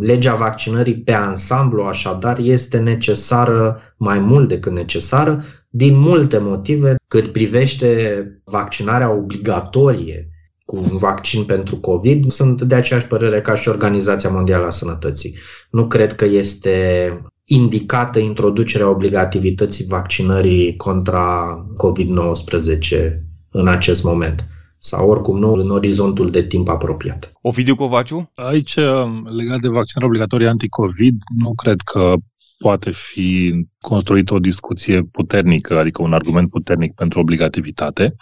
Legea 0.00 0.34
vaccinării 0.34 0.98
pe 0.98 1.12
ansamblu, 1.12 1.82
așadar, 1.82 2.38
este 2.38 2.78
necesară 2.78 3.80
mai 3.96 4.18
mult 4.18 4.48
decât 4.48 4.72
necesară, 4.72 5.44
din 5.74 5.98
multe 5.98 6.38
motive, 6.38 6.94
cât 7.08 7.32
privește 7.32 8.24
vaccinarea 8.44 9.12
obligatorie 9.12 10.28
cu 10.64 10.76
un 10.76 10.98
vaccin 10.98 11.44
pentru 11.44 11.76
COVID, 11.76 12.30
sunt 12.30 12.62
de 12.62 12.74
aceeași 12.74 13.06
părere 13.06 13.40
ca 13.40 13.54
și 13.54 13.68
Organizația 13.68 14.30
Mondială 14.30 14.66
a 14.66 14.70
Sănătății. 14.70 15.36
Nu 15.70 15.86
cred 15.86 16.14
că 16.14 16.24
este 16.24 16.76
indicată 17.44 18.18
introducerea 18.18 18.88
obligativității 18.88 19.84
vaccinării 19.84 20.76
contra 20.76 21.56
COVID-19 21.76 23.12
în 23.50 23.68
acest 23.68 24.04
moment 24.04 24.46
sau 24.84 25.08
oricum 25.08 25.38
nu 25.38 25.52
în 25.52 25.70
orizontul 25.70 26.30
de 26.30 26.42
timp 26.42 26.68
apropiat. 26.68 27.32
Ovidiu 27.40 27.74
Covaciu? 27.74 28.30
Aici, 28.34 28.76
legat 29.24 29.60
de 29.60 29.68
vaccinarea 29.68 30.06
obligatorie 30.06 30.48
anti-COVID, 30.48 31.14
nu 31.36 31.54
cred 31.54 31.80
că 31.80 32.14
poate 32.58 32.90
fi 32.90 33.54
construită 33.80 34.34
o 34.34 34.38
discuție 34.38 35.02
puternică, 35.02 35.78
adică 35.78 36.02
un 36.02 36.12
argument 36.12 36.50
puternic 36.50 36.94
pentru 36.94 37.20
obligativitate, 37.20 38.14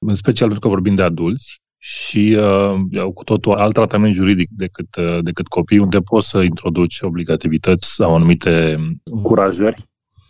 în 0.00 0.14
special 0.14 0.46
pentru 0.48 0.68
că 0.68 0.74
vorbim 0.74 0.94
de 0.94 1.02
adulți 1.02 1.60
și 1.78 2.36
uh, 2.38 3.00
au 3.00 3.12
cu 3.12 3.24
totul 3.24 3.52
alt 3.52 3.74
tratament 3.74 4.14
juridic 4.14 4.48
decât, 4.50 4.96
uh, 4.96 5.18
decât 5.22 5.46
copii, 5.46 5.78
unde 5.78 5.98
poți 6.00 6.28
să 6.28 6.42
introduci 6.42 7.00
obligativități 7.00 7.94
sau 7.94 8.14
anumite 8.14 8.76
încurajări 9.04 9.82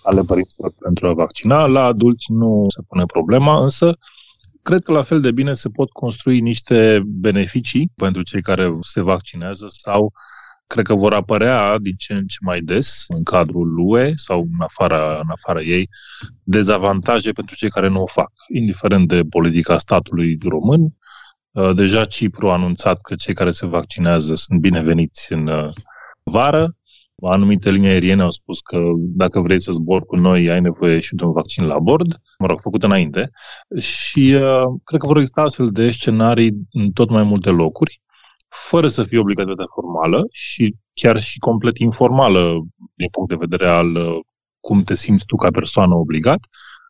ale 0.02 0.22
părinților 0.22 0.72
pentru 0.78 1.06
a 1.06 1.12
vaccina. 1.12 1.66
La 1.66 1.84
adulți 1.84 2.32
nu 2.32 2.64
se 2.68 2.82
pune 2.88 3.04
problema, 3.06 3.62
însă 3.62 3.96
cred 4.66 4.82
că 4.82 4.92
la 4.92 5.02
fel 5.02 5.20
de 5.20 5.32
bine 5.32 5.52
se 5.54 5.68
pot 5.68 5.90
construi 5.90 6.40
niște 6.40 7.02
beneficii 7.04 7.90
pentru 7.96 8.22
cei 8.22 8.42
care 8.42 8.76
se 8.80 9.00
vaccinează 9.00 9.66
sau 9.68 10.12
cred 10.66 10.84
că 10.86 10.94
vor 10.94 11.12
apărea 11.12 11.78
din 11.78 11.94
ce 11.96 12.12
în 12.12 12.26
ce 12.26 12.36
mai 12.40 12.60
des 12.60 13.04
în 13.08 13.22
cadrul 13.22 13.78
UE 13.78 14.12
sau 14.14 14.40
în 14.40 14.60
afara, 14.60 15.06
în 15.06 15.28
afara 15.28 15.60
ei 15.60 15.88
dezavantaje 16.42 17.32
pentru 17.32 17.56
cei 17.56 17.70
care 17.70 17.88
nu 17.88 18.02
o 18.02 18.06
fac, 18.06 18.32
indiferent 18.54 19.08
de 19.08 19.22
politica 19.22 19.78
statului 19.78 20.38
român, 20.48 20.94
Uh, 21.56 21.74
deja 21.74 22.04
Cipru 22.04 22.48
a 22.48 22.52
anunțat 22.52 23.00
că 23.00 23.14
cei 23.14 23.34
care 23.34 23.50
se 23.50 23.66
vaccinează 23.66 24.34
sunt 24.34 24.60
bineveniți 24.60 25.32
în 25.32 25.46
uh, 25.46 25.70
vară. 26.22 26.76
Anumite 27.22 27.70
linii 27.70 27.88
aeriene 27.88 28.22
au 28.22 28.30
spus 28.30 28.60
că 28.60 28.78
dacă 28.96 29.40
vrei 29.40 29.60
să 29.60 29.72
zbori 29.72 30.06
cu 30.06 30.16
noi, 30.16 30.50
ai 30.50 30.60
nevoie 30.60 31.00
și 31.00 31.14
de 31.14 31.24
un 31.24 31.32
vaccin 31.32 31.66
la 31.66 31.78
bord, 31.78 32.20
mă 32.38 32.46
rog, 32.46 32.60
făcut 32.60 32.82
înainte. 32.82 33.30
Și 33.78 34.34
uh, 34.34 34.62
cred 34.84 35.00
că 35.00 35.06
vor 35.06 35.16
exista 35.16 35.40
astfel 35.42 35.70
de 35.70 35.90
scenarii 35.90 36.52
în 36.70 36.90
tot 36.90 37.10
mai 37.10 37.22
multe 37.22 37.50
locuri, 37.50 38.00
fără 38.48 38.88
să 38.88 39.04
fie 39.04 39.18
obligativitatea 39.18 39.72
formală 39.74 40.24
și 40.32 40.74
chiar 40.92 41.20
și 41.20 41.38
complet 41.38 41.78
informală 41.78 42.40
din 42.94 43.08
punct 43.10 43.28
de 43.28 43.36
vedere 43.38 43.66
al 43.66 43.94
uh, 43.94 44.18
cum 44.60 44.82
te 44.82 44.94
simți 44.94 45.26
tu 45.26 45.36
ca 45.36 45.50
persoană 45.50 45.94
obligat, 45.94 46.38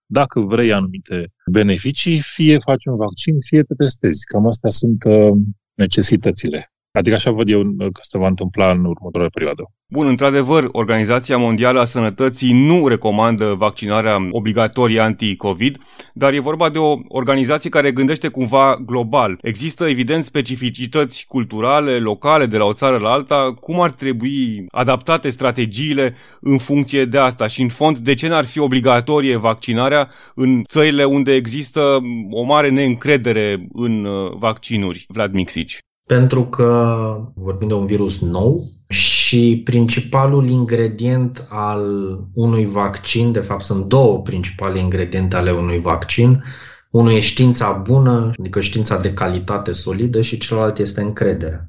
dacă 0.06 0.40
vrei 0.40 0.72
anumite 0.72 1.32
beneficii, 1.50 2.20
fie 2.20 2.58
faci 2.58 2.84
un 2.84 2.96
vaccin, 2.96 3.40
fie 3.48 3.62
te 3.62 3.74
testezi. 3.74 4.24
Cam 4.24 4.46
astea 4.46 4.70
sunt 4.70 5.04
uh, 5.04 5.32
necesitățile. 5.74 6.70
Adică 6.96 7.14
așa 7.14 7.30
văd 7.30 7.50
eu 7.50 7.62
că 7.78 8.00
se 8.02 8.18
va 8.18 8.26
întâmpla 8.26 8.70
în 8.70 8.84
următoarea 8.84 9.30
perioadă. 9.32 9.62
Bun, 9.88 10.06
într-adevăr, 10.06 10.68
Organizația 10.72 11.36
Mondială 11.36 11.80
a 11.80 11.84
Sănătății 11.84 12.52
nu 12.52 12.88
recomandă 12.88 13.54
vaccinarea 13.58 14.28
obligatorie 14.30 15.00
anti-COVID, 15.00 15.78
dar 16.14 16.32
e 16.32 16.38
vorba 16.38 16.68
de 16.68 16.78
o 16.78 16.98
organizație 17.08 17.70
care 17.70 17.92
gândește 17.92 18.28
cumva 18.28 18.76
global. 18.86 19.38
Există, 19.42 19.88
evident, 19.88 20.24
specificități 20.24 21.24
culturale, 21.28 21.98
locale, 21.98 22.46
de 22.46 22.56
la 22.56 22.64
o 22.64 22.72
țară 22.72 22.96
la 22.96 23.10
alta. 23.10 23.54
Cum 23.60 23.80
ar 23.80 23.90
trebui 23.90 24.64
adaptate 24.68 25.30
strategiile 25.30 26.14
în 26.40 26.58
funcție 26.58 27.04
de 27.04 27.18
asta? 27.18 27.46
Și, 27.46 27.62
în 27.62 27.68
fond, 27.68 27.98
de 27.98 28.14
ce 28.14 28.28
n-ar 28.28 28.44
fi 28.44 28.58
obligatorie 28.58 29.36
vaccinarea 29.36 30.08
în 30.34 30.62
țările 30.68 31.04
unde 31.04 31.34
există 31.34 31.98
o 32.30 32.42
mare 32.42 32.68
neîncredere 32.68 33.66
în 33.72 34.04
uh, 34.04 34.32
vaccinuri? 34.38 35.04
Vlad 35.08 35.32
Mixici. 35.32 35.78
Pentru 36.06 36.44
că 36.44 37.32
vorbim 37.34 37.68
de 37.68 37.74
un 37.74 37.86
virus 37.86 38.20
nou 38.20 38.64
și 38.88 39.60
principalul 39.64 40.48
ingredient 40.48 41.46
al 41.48 41.84
unui 42.32 42.66
vaccin, 42.66 43.32
de 43.32 43.40
fapt 43.40 43.64
sunt 43.64 43.84
două 43.84 44.22
principale 44.22 44.78
ingrediente 44.78 45.36
ale 45.36 45.50
unui 45.50 45.80
vaccin, 45.80 46.44
unul 46.90 47.12
e 47.12 47.20
știința 47.20 47.72
bună, 47.72 48.30
adică 48.38 48.60
știința 48.60 48.98
de 48.98 49.12
calitate 49.12 49.72
solidă 49.72 50.20
și 50.20 50.38
celălalt 50.38 50.78
este 50.78 51.00
încrederea. 51.00 51.68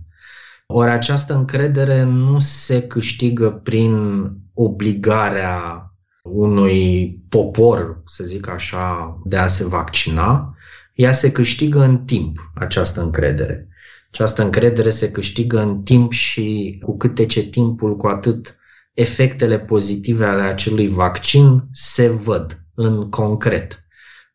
Ori 0.68 0.90
această 0.90 1.34
încredere 1.34 2.04
nu 2.04 2.40
se 2.40 2.82
câștigă 2.82 3.50
prin 3.52 4.24
obligarea 4.54 5.92
unui 6.24 7.10
popor, 7.30 8.02
să 8.06 8.24
zic 8.24 8.48
așa, 8.48 9.18
de 9.26 9.38
a 9.38 9.48
se 9.48 9.66
vaccina, 9.68 10.56
ea 10.94 11.12
se 11.12 11.32
câștigă 11.32 11.84
în 11.84 11.98
timp, 11.98 12.52
această 12.56 13.02
încredere. 13.02 13.68
Această 14.12 14.44
încredere 14.44 14.90
se 14.90 15.12
câștigă 15.12 15.62
în 15.62 15.82
timp 15.82 16.12
și 16.12 16.80
cu 16.82 16.98
cât 16.98 17.16
trece 17.16 17.42
timpul, 17.42 17.96
cu 17.96 18.08
atât 18.08 18.58
efectele 18.94 19.60
pozitive 19.60 20.26
ale 20.26 20.42
acelui 20.42 20.88
vaccin 20.88 21.64
se 21.72 22.10
văd 22.10 22.62
în 22.76 23.10
concret. 23.10 23.82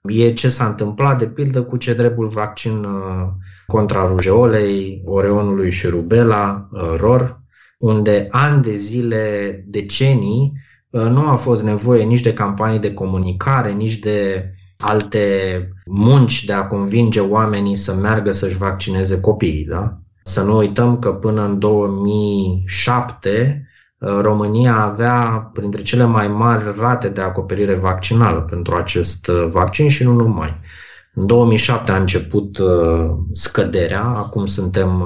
E 0.02 0.32
ce 0.32 0.48
s-a 0.48 0.66
întâmplat, 0.66 1.18
de 1.18 1.26
pildă, 1.28 1.62
cu 1.62 1.76
cedrebul 1.76 2.26
vaccin 2.26 2.84
uh, 2.84 3.28
contra 3.66 4.06
rujeolei, 4.06 5.02
oreonului 5.04 5.70
și 5.70 5.86
rubela, 5.86 6.68
uh, 6.72 6.94
ROR, 6.96 7.40
unde 7.78 8.26
ani 8.30 8.62
de 8.62 8.76
zile, 8.76 9.64
decenii, 9.66 10.52
uh, 10.90 11.02
nu 11.02 11.28
a 11.28 11.36
fost 11.36 11.62
nevoie 11.62 12.04
nici 12.04 12.20
de 12.20 12.32
campanii 12.32 12.78
de 12.78 12.94
comunicare, 12.94 13.72
nici 13.72 13.98
de 13.98 14.46
alte 14.82 15.68
munci 15.86 16.44
de 16.44 16.52
a 16.52 16.66
convinge 16.66 17.20
oamenii 17.20 17.74
să 17.74 17.94
meargă 17.94 18.32
să-și 18.32 18.56
vaccineze 18.56 19.20
copiii. 19.20 19.64
Da? 19.64 19.98
Să 20.22 20.42
nu 20.42 20.56
uităm 20.56 20.98
că 20.98 21.12
până 21.12 21.44
în 21.44 21.58
2007 21.58 23.66
uh, 23.98 24.18
România 24.20 24.76
avea 24.76 25.50
printre 25.52 25.82
cele 25.82 26.04
mai 26.04 26.28
mari 26.28 26.74
rate 26.78 27.08
de 27.08 27.20
acoperire 27.20 27.74
vaccinală 27.74 28.40
pentru 28.40 28.74
acest 28.74 29.26
uh, 29.26 29.46
vaccin 29.48 29.88
și 29.88 30.04
nu 30.04 30.12
numai. 30.12 30.60
În 31.14 31.26
2007 31.26 31.92
a 31.92 31.96
început 31.96 32.58
uh, 32.58 33.10
scăderea, 33.32 34.04
acum 34.04 34.46
suntem 34.46 35.02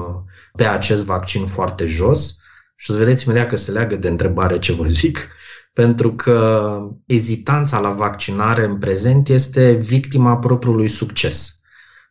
pe 0.55 0.65
acest 0.65 1.03
vaccin 1.03 1.45
foarte 1.45 1.85
jos 1.85 2.37
Și 2.75 2.91
o 2.91 2.93
să 2.93 2.99
vedeți 2.99 3.25
imediat 3.25 3.47
că 3.47 3.55
se 3.55 3.71
leagă 3.71 3.95
de 3.95 4.07
întrebare 4.07 4.59
ce 4.59 4.73
vă 4.73 4.83
zic, 4.83 5.27
pentru 5.77 6.09
că 6.09 6.79
ezitanța 7.05 7.79
la 7.79 7.89
vaccinare 7.89 8.63
în 8.63 8.77
prezent 8.77 9.27
este 9.27 9.71
victima 9.71 10.37
propriului 10.37 10.87
succes. 10.87 11.59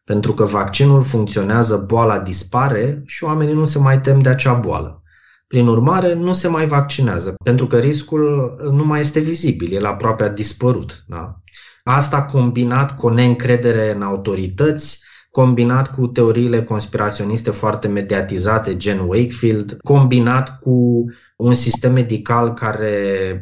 Pentru 0.05 0.35
că 0.35 0.45
vaccinul 0.45 1.03
funcționează, 1.03 1.77
boala 1.77 2.19
dispare 2.19 3.03
și 3.07 3.25
oamenii 3.25 3.55
nu 3.55 3.65
se 3.65 3.79
mai 3.79 4.01
tem 4.01 4.19
de 4.19 4.29
acea 4.29 4.53
boală. 4.53 5.03
Prin 5.47 5.67
urmare, 5.67 6.13
nu 6.13 6.33
se 6.33 6.49
mai 6.49 6.67
vaccinează, 6.67 7.35
pentru 7.45 7.67
că 7.67 7.79
riscul 7.79 8.57
nu 8.73 8.85
mai 8.85 9.01
este 9.01 9.21
vizibil, 9.21 9.73
el 9.73 9.87
aproape 9.87 10.23
a 10.23 10.29
dispărut. 10.29 11.05
Da? 11.07 11.41
Asta 11.85 12.23
combinat 12.23 12.97
cu 12.97 13.07
o 13.07 13.13
neîncredere 13.13 13.95
în 13.95 14.03
autorități, 14.03 15.05
combinat 15.37 15.95
cu 15.95 16.07
teoriile 16.07 16.63
conspiraționiste 16.63 17.51
foarte 17.51 17.89
mediatizate, 17.89 18.77
gen 18.77 18.99
Wakefield, 18.99 19.77
combinat 19.83 20.59
cu 20.59 21.05
un 21.37 21.55
sistem 21.55 21.93
medical 21.93 22.55
care 22.55 22.91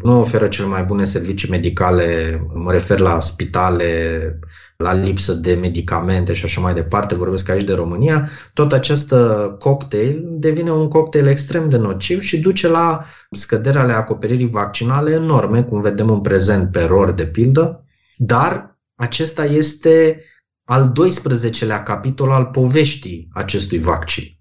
nu 0.03 0.19
oferă 0.19 0.49
cel 0.49 0.67
mai 0.67 0.83
bune 0.83 1.05
servicii 1.05 1.51
medicale, 1.51 2.41
mă 2.55 2.73
refer 2.73 2.99
la 2.99 3.21
spitale, 3.21 4.39
la 4.77 4.93
lipsă 4.93 5.33
de 5.33 5.55
medicamente 5.55 6.33
și 6.33 6.45
așa 6.45 6.61
mai 6.61 6.75
departe, 6.75 7.15
vorbesc 7.15 7.49
aici 7.49 7.65
de 7.65 7.75
România, 7.75 8.29
tot 8.53 8.73
acest 8.73 9.15
cocktail 9.59 10.25
devine 10.31 10.71
un 10.71 10.89
cocktail 10.89 11.27
extrem 11.27 11.69
de 11.69 11.77
nociv 11.77 12.21
și 12.21 12.41
duce 12.41 12.69
la 12.69 13.05
scăderea 13.31 13.83
ale 13.83 13.93
acoperirii 13.93 14.51
vaccinale 14.51 15.13
enorme, 15.13 15.63
cum 15.63 15.81
vedem 15.81 16.09
în 16.11 16.21
prezent 16.21 16.73
pe 16.73 16.85
ROR 16.85 17.13
de 17.13 17.27
pildă, 17.27 17.85
dar 18.17 18.79
acesta 18.95 19.45
este 19.45 20.25
al 20.65 20.93
12-lea 20.93 21.83
capitol 21.83 22.31
al 22.31 22.45
poveștii 22.45 23.29
acestui 23.33 23.79
vaccin. 23.79 24.39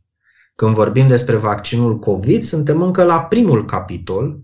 Când 0.56 0.74
vorbim 0.74 1.08
despre 1.08 1.36
vaccinul 1.36 2.00
COVID, 2.00 2.44
suntem 2.44 2.82
încă 2.82 3.03
la 3.03 3.22
primul 3.22 3.65
capitol, 3.65 4.39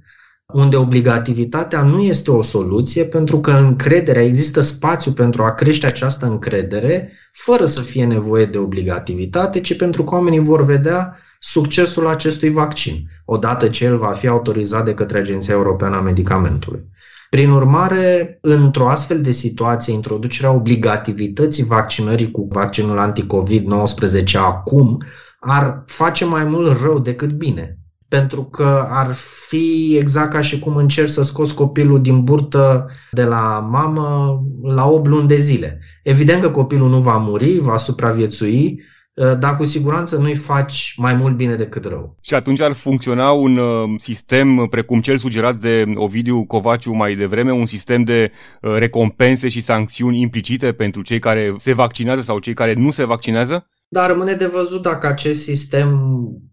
unde 0.53 0.75
obligativitatea 0.75 1.83
nu 1.83 2.01
este 2.01 2.31
o 2.31 2.41
soluție, 2.41 3.05
pentru 3.05 3.39
că 3.39 3.51
încrederea, 3.51 4.23
există 4.23 4.61
spațiu 4.61 5.11
pentru 5.11 5.43
a 5.43 5.53
crește 5.53 5.85
această 5.85 6.25
încredere, 6.25 7.11
fără 7.31 7.65
să 7.65 7.81
fie 7.81 8.05
nevoie 8.05 8.45
de 8.45 8.57
obligativitate, 8.57 9.61
ci 9.61 9.75
pentru 9.75 10.03
că 10.03 10.15
oamenii 10.15 10.39
vor 10.39 10.65
vedea 10.65 11.17
succesul 11.39 12.07
acestui 12.07 12.49
vaccin, 12.49 13.09
odată 13.25 13.67
ce 13.67 13.85
el 13.85 13.97
va 13.97 14.11
fi 14.11 14.27
autorizat 14.27 14.85
de 14.85 14.93
către 14.93 15.17
Agenția 15.17 15.53
Europeană 15.53 15.95
a 15.95 16.01
Medicamentului. 16.01 16.85
Prin 17.29 17.49
urmare, 17.49 18.37
într-o 18.41 18.89
astfel 18.89 19.21
de 19.21 19.31
situație, 19.31 19.93
introducerea 19.93 20.51
obligativității 20.51 21.63
vaccinării 21.63 22.31
cu 22.31 22.47
vaccinul 22.51 22.97
anticovid-19 22.97 24.33
acum 24.33 24.97
ar 25.39 25.83
face 25.85 26.25
mai 26.25 26.43
mult 26.43 26.81
rău 26.81 26.99
decât 26.99 27.31
bine. 27.31 27.77
Pentru 28.07 28.43
că 28.43 28.87
ar 28.89 29.11
fi 29.47 29.95
exact 29.99 30.31
ca 30.31 30.41
și 30.41 30.59
cum 30.59 30.75
încerci 30.75 31.09
să 31.09 31.23
scoți 31.23 31.55
copilul 31.55 32.01
din 32.01 32.23
burtă 32.23 32.85
de 33.11 33.23
la 33.23 33.67
mamă 33.71 34.39
la 34.63 34.87
8 34.87 35.07
luni 35.07 35.27
de 35.27 35.37
zile. 35.37 35.79
Evident 36.03 36.41
că 36.41 36.49
copilul 36.49 36.89
nu 36.89 36.99
va 36.99 37.17
muri, 37.17 37.59
va 37.59 37.77
supraviețui, 37.77 38.81
Uh, 38.81 38.98
dar 39.39 39.55
cu 39.55 39.65
siguranță 39.65 40.17
nu-i 40.17 40.35
faci 40.35 40.93
mai 40.97 41.13
mult 41.13 41.35
bine 41.35 41.55
decât 41.55 41.85
rău. 41.85 42.15
Și 42.21 42.33
atunci 42.33 42.61
ar 42.61 42.71
funcționa 42.71 43.31
un 43.31 43.57
uh, 43.57 43.89
sistem 43.97 44.67
precum 44.69 45.01
cel 45.01 45.17
sugerat 45.17 45.55
de 45.55 45.83
Ovidiu 45.95 46.43
Covaciu 46.43 46.93
mai 46.93 47.15
devreme, 47.15 47.51
un 47.51 47.65
sistem 47.65 48.03
de 48.03 48.31
uh, 48.61 48.75
recompense 48.77 49.47
și 49.47 49.61
sancțiuni 49.61 50.21
implicite 50.21 50.71
pentru 50.71 51.01
cei 51.01 51.19
care 51.19 51.53
se 51.57 51.73
vaccinează 51.73 52.21
sau 52.21 52.39
cei 52.39 52.53
care 52.53 52.73
nu 52.73 52.91
se 52.91 53.05
vaccinează? 53.05 53.67
Dar 53.87 54.09
rămâne 54.09 54.33
de 54.33 54.45
văzut 54.45 54.81
dacă 54.81 55.07
acest 55.07 55.43
sistem 55.43 55.99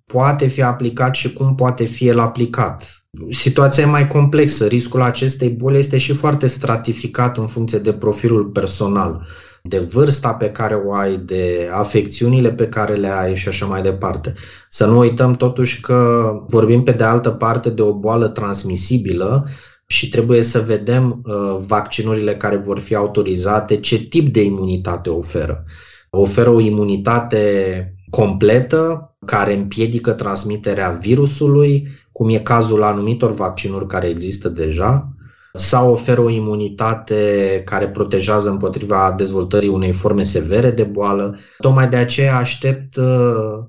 poate 0.06 0.46
fi 0.46 0.62
aplicat 0.62 1.14
și 1.14 1.32
cum 1.32 1.54
poate 1.54 1.84
fi 1.84 2.06
el 2.06 2.18
aplicat. 2.18 3.06
Situația 3.30 3.82
e 3.82 3.86
mai 3.86 4.06
complexă. 4.06 4.66
Riscul 4.66 5.02
acestei 5.02 5.48
boli 5.48 5.78
este 5.78 5.98
și 5.98 6.14
foarte 6.14 6.46
stratificat 6.46 7.36
în 7.36 7.46
funcție 7.46 7.78
de 7.78 7.92
profilul 7.92 8.44
personal 8.44 9.26
de 9.68 9.78
vârsta 9.78 10.34
pe 10.34 10.50
care 10.50 10.74
o 10.74 10.92
ai, 10.92 11.16
de 11.16 11.68
afecțiunile 11.72 12.52
pe 12.52 12.68
care 12.68 12.94
le 12.94 13.12
ai 13.12 13.36
și 13.36 13.48
așa 13.48 13.66
mai 13.66 13.82
departe. 13.82 14.34
Să 14.70 14.86
nu 14.86 14.98
uităm 14.98 15.32
totuși 15.34 15.80
că 15.80 16.30
vorbim 16.48 16.82
pe 16.82 16.92
de 16.92 17.04
altă 17.04 17.30
parte 17.30 17.70
de 17.70 17.82
o 17.82 17.98
boală 17.98 18.28
transmisibilă 18.28 19.48
și 19.86 20.08
trebuie 20.08 20.42
să 20.42 20.60
vedem 20.60 21.22
uh, 21.24 21.56
vaccinurile 21.66 22.36
care 22.36 22.56
vor 22.56 22.78
fi 22.78 22.94
autorizate, 22.94 23.76
ce 23.76 23.98
tip 23.98 24.32
de 24.32 24.44
imunitate 24.44 25.10
oferă. 25.10 25.64
Oferă 26.10 26.50
o 26.50 26.60
imunitate 26.60 27.94
completă 28.10 29.10
care 29.26 29.54
împiedică 29.54 30.12
transmiterea 30.12 30.90
virusului, 30.90 31.88
cum 32.12 32.28
e 32.28 32.38
cazul 32.38 32.82
anumitor 32.82 33.34
vaccinuri 33.34 33.86
care 33.86 34.06
există 34.06 34.48
deja, 34.48 35.15
sau 35.56 35.92
oferă 35.92 36.20
o 36.20 36.30
imunitate 36.30 37.62
care 37.64 37.88
protejează 37.88 38.50
împotriva 38.50 39.14
dezvoltării 39.16 39.68
unei 39.68 39.92
forme 39.92 40.22
severe 40.22 40.70
de 40.70 40.82
boală. 40.84 41.38
Tocmai 41.58 41.88
de 41.88 41.96
aceea 41.96 42.36
aștept 42.36 42.96
uh, 42.96 43.04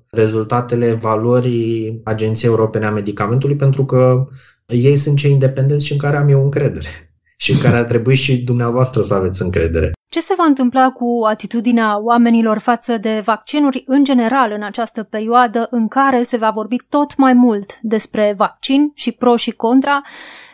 rezultatele 0.09 0.93
valorii 0.93 2.01
Agenției 2.03 2.51
Europene 2.51 2.85
a 2.85 2.91
Medicamentului 2.91 3.55
pentru 3.55 3.85
că 3.85 4.27
ei 4.65 4.97
sunt 4.97 5.17
cei 5.17 5.31
independenți 5.31 5.85
și 5.85 5.91
în 5.91 5.97
care 5.97 6.17
am 6.17 6.29
eu 6.29 6.43
încredere 6.43 6.89
și 7.43 7.51
în 7.51 7.59
care 7.59 7.77
ar 7.77 7.83
trebui 7.83 8.15
și 8.15 8.37
dumneavoastră 8.37 9.01
să 9.01 9.13
aveți 9.13 9.41
încredere. 9.41 9.91
Ce 10.09 10.21
se 10.21 10.33
va 10.37 10.43
întâmpla 10.43 10.89
cu 10.89 11.25
atitudinea 11.29 11.99
oamenilor 11.99 12.57
față 12.57 12.97
de 12.97 13.21
vaccinuri 13.25 13.83
în 13.87 14.03
general 14.03 14.51
în 14.51 14.63
această 14.63 15.03
perioadă 15.03 15.67
în 15.71 15.87
care 15.87 16.23
se 16.23 16.37
va 16.37 16.49
vorbi 16.49 16.75
tot 16.89 17.17
mai 17.17 17.33
mult 17.33 17.79
despre 17.81 18.33
vaccin 18.37 18.91
și 18.95 19.11
pro 19.11 19.35
și 19.35 19.51
contra 19.51 20.01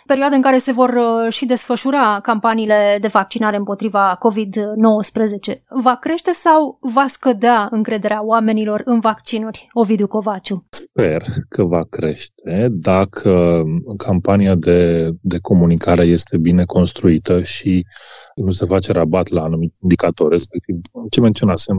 perioadă 0.05 0.35
în 0.35 0.41
care 0.41 0.57
se 0.57 0.71
vor 0.71 0.89
uh, 0.89 1.31
și 1.33 1.45
desfășura 1.45 2.19
campaniile 2.21 2.97
de 3.01 3.07
vaccinare 3.07 3.57
împotriva 3.57 4.17
COVID-19. 4.17 5.59
Va 5.83 5.95
crește 5.95 6.31
sau 6.33 6.77
va 6.81 7.05
scădea 7.07 7.67
încrederea 7.71 8.23
oamenilor 8.23 8.81
în 8.85 8.99
vaccinuri? 8.99 9.67
Ovidiu 9.73 10.07
Covaciu. 10.07 10.65
Sper 10.69 11.23
că 11.49 11.63
va 11.63 11.83
crește 11.89 12.67
dacă 12.71 13.63
campania 13.97 14.55
de, 14.55 15.09
de 15.21 15.37
comunicare 15.41 16.03
este 16.03 16.37
bine 16.37 16.65
construită 16.65 17.41
și 17.41 17.85
nu 18.35 18.51
se 18.51 18.65
face 18.65 18.91
rabat 18.91 19.29
la 19.29 19.43
anumiți 19.43 19.79
indicatori, 19.81 20.31
respectiv 20.31 20.75
ce 21.11 21.21
menționasem. 21.21 21.75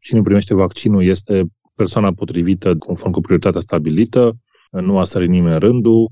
Cine 0.00 0.22
primește 0.22 0.54
vaccinul 0.54 1.04
este 1.04 1.44
persoana 1.74 2.12
potrivită 2.12 2.76
conform 2.76 3.12
cu 3.12 3.20
prioritatea 3.20 3.60
stabilită, 3.60 4.36
nu 4.70 4.98
a 4.98 5.04
sărit 5.04 5.28
nimeni 5.28 5.58
rândul, 5.58 6.10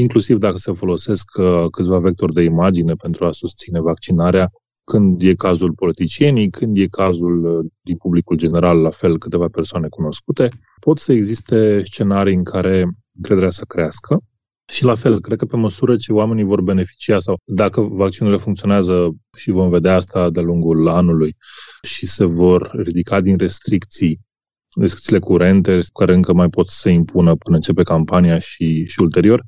inclusiv 0.00 0.38
dacă 0.38 0.56
se 0.56 0.72
folosesc 0.72 1.36
uh, 1.36 1.70
câțiva 1.70 1.98
vectori 1.98 2.32
de 2.32 2.42
imagine 2.42 2.94
pentru 2.94 3.26
a 3.26 3.32
susține 3.32 3.80
vaccinarea, 3.80 4.50
când 4.84 5.22
e 5.22 5.34
cazul 5.34 5.72
politicienii, 5.72 6.50
când 6.50 6.78
e 6.78 6.86
cazul 6.86 7.44
uh, 7.44 7.66
din 7.82 7.96
publicul 7.96 8.36
general, 8.36 8.80
la 8.80 8.90
fel 8.90 9.18
câteva 9.18 9.48
persoane 9.48 9.88
cunoscute, 9.88 10.48
pot 10.80 10.98
să 10.98 11.12
existe 11.12 11.80
scenarii 11.82 12.34
în 12.34 12.44
care 12.44 12.88
încrederea 13.16 13.50
să 13.50 13.64
crească 13.64 14.20
și 14.68 14.84
la 14.84 14.94
fel, 14.94 15.20
cred 15.20 15.38
că 15.38 15.44
pe 15.44 15.56
măsură 15.56 15.96
ce 15.96 16.12
oamenii 16.12 16.44
vor 16.44 16.60
beneficia 16.60 17.18
sau 17.18 17.38
dacă 17.44 17.80
vaccinurile 17.80 18.40
funcționează 18.40 19.14
și 19.36 19.50
vom 19.50 19.68
vedea 19.68 19.94
asta 19.94 20.30
de-a 20.30 20.42
lungul 20.42 20.88
anului 20.88 21.36
și 21.82 22.06
se 22.06 22.24
vor 22.24 22.70
ridica 22.82 23.20
din 23.20 23.36
restricții 23.36 24.20
restricțiile 24.80 25.18
curente 25.18 25.80
care 25.98 26.14
încă 26.14 26.32
mai 26.32 26.48
pot 26.48 26.68
să 26.68 26.78
se 26.78 26.90
impună 26.90 27.36
până 27.36 27.56
începe 27.56 27.82
campania 27.82 28.38
și, 28.38 28.84
și 28.84 29.00
ulterior, 29.00 29.42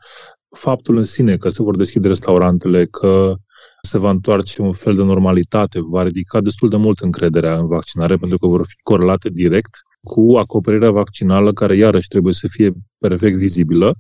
faptul 0.57 0.97
în 0.97 1.05
sine 1.05 1.37
că 1.37 1.49
se 1.49 1.63
vor 1.63 1.77
deschide 1.77 2.09
restaurantele, 2.09 2.87
că 2.87 3.35
se 3.83 3.99
va 3.99 4.11
întoarce 4.11 4.63
un 4.63 4.73
fel 4.73 4.95
de 4.95 5.03
normalitate, 5.03 5.79
va 5.83 6.03
ridica 6.03 6.41
destul 6.41 6.69
de 6.69 6.77
mult 6.77 6.99
încrederea 6.99 7.59
în 7.59 7.67
vaccinare, 7.67 8.17
pentru 8.17 8.39
că 8.39 8.47
vor 8.47 8.67
fi 8.67 8.75
corelate 8.83 9.29
direct 9.29 9.71
cu 10.01 10.37
acoperirea 10.37 10.91
vaccinală, 10.91 11.53
care 11.53 11.77
iarăși 11.77 12.09
trebuie 12.09 12.35
să 12.35 12.47
fie 12.51 12.73
perfect 12.99 13.37
vizibilă 13.37 13.95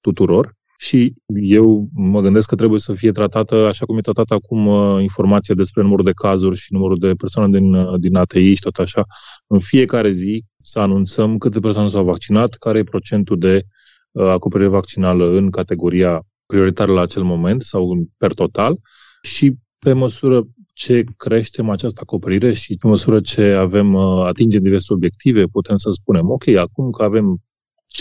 tuturor. 0.00 0.54
Și 0.78 1.14
eu 1.26 1.88
mă 1.94 2.20
gândesc 2.20 2.48
că 2.48 2.54
trebuie 2.54 2.80
să 2.80 2.92
fie 2.92 3.12
tratată 3.12 3.54
așa 3.54 3.84
cum 3.84 3.98
e 3.98 4.00
tratată 4.00 4.34
acum 4.34 4.66
uh, 4.66 5.02
informația 5.02 5.54
despre 5.54 5.82
numărul 5.82 6.04
de 6.04 6.12
cazuri 6.12 6.56
și 6.56 6.72
numărul 6.72 6.98
de 6.98 7.12
persoane 7.12 7.58
din, 7.58 7.74
uh, 7.74 8.00
din 8.00 8.16
ATI 8.16 8.54
și 8.54 8.60
tot 8.60 8.76
așa. 8.76 9.04
În 9.46 9.58
fiecare 9.58 10.10
zi 10.10 10.44
să 10.62 10.78
anunțăm 10.78 11.38
câte 11.38 11.58
persoane 11.58 11.88
s-au 11.88 12.04
vaccinat, 12.04 12.54
care 12.54 12.78
e 12.78 12.84
procentul 12.84 13.38
de 13.38 13.54
uh, 13.54 13.83
acoperire 14.14 14.68
vaccinală 14.68 15.28
în 15.28 15.50
categoria 15.50 16.22
prioritară 16.46 16.92
la 16.92 17.00
acel 17.00 17.22
moment 17.22 17.62
sau 17.62 18.06
per 18.16 18.34
total 18.34 18.78
și 19.22 19.56
pe 19.78 19.92
măsură 19.92 20.46
ce 20.74 21.04
creștem 21.16 21.70
această 21.70 22.00
acoperire 22.02 22.52
și 22.52 22.76
pe 22.80 22.86
măsură 22.86 23.20
ce 23.20 23.44
avem 23.44 23.94
uh, 23.94 24.24
atingem 24.26 24.62
diverse 24.62 24.92
obiective, 24.92 25.44
putem 25.44 25.76
să 25.76 25.90
spunem, 25.90 26.30
ok, 26.30 26.46
acum 26.48 26.90
că 26.90 27.02
avem 27.02 27.42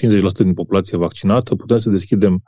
50% 0.02 0.22
din 0.38 0.54
populație 0.54 0.98
vaccinată, 0.98 1.56
putem 1.56 1.78
să 1.78 1.90
deschidem 1.90 2.44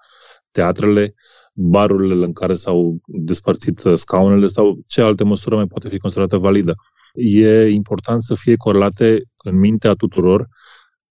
teatrele, 0.52 1.14
barurile 1.54 2.26
în 2.26 2.34
care 2.34 2.56
s-au 2.56 2.98
despărțit 3.06 3.84
uh, 3.84 3.98
scaunele 3.98 4.48
sau 4.48 4.80
ce 4.88 5.02
alte 5.02 5.24
măsură 5.24 5.56
mai 5.56 5.68
poate 5.68 5.90
fi 5.90 5.98
considerată 5.98 6.38
validă. 6.38 6.76
E 7.14 7.68
important 7.68 8.22
să 8.22 8.36
fie 8.36 8.56
corelate 8.56 9.24
în 9.44 9.60
mintea 9.60 9.94
tuturor 9.94 10.48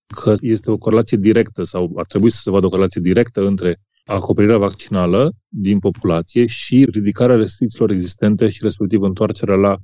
că 0.06 0.34
este 0.40 0.70
o 0.70 0.76
corelație 0.76 1.16
directă 1.16 1.62
sau 1.62 1.92
ar 1.96 2.06
trebui 2.06 2.30
să 2.30 2.40
se 2.42 2.50
vadă 2.50 2.66
o 2.66 2.68
corelație 2.68 3.00
directă 3.00 3.46
între 3.46 3.80
acoperirea 4.04 4.58
vaccinală 4.58 5.32
din 5.48 5.78
populație 5.78 6.46
și 6.46 6.86
ridicarea 6.90 7.36
restricțiilor 7.36 7.90
existente 7.90 8.48
și 8.48 8.62
respectiv 8.62 9.02
întoarcerea 9.02 9.54
la 9.54 9.76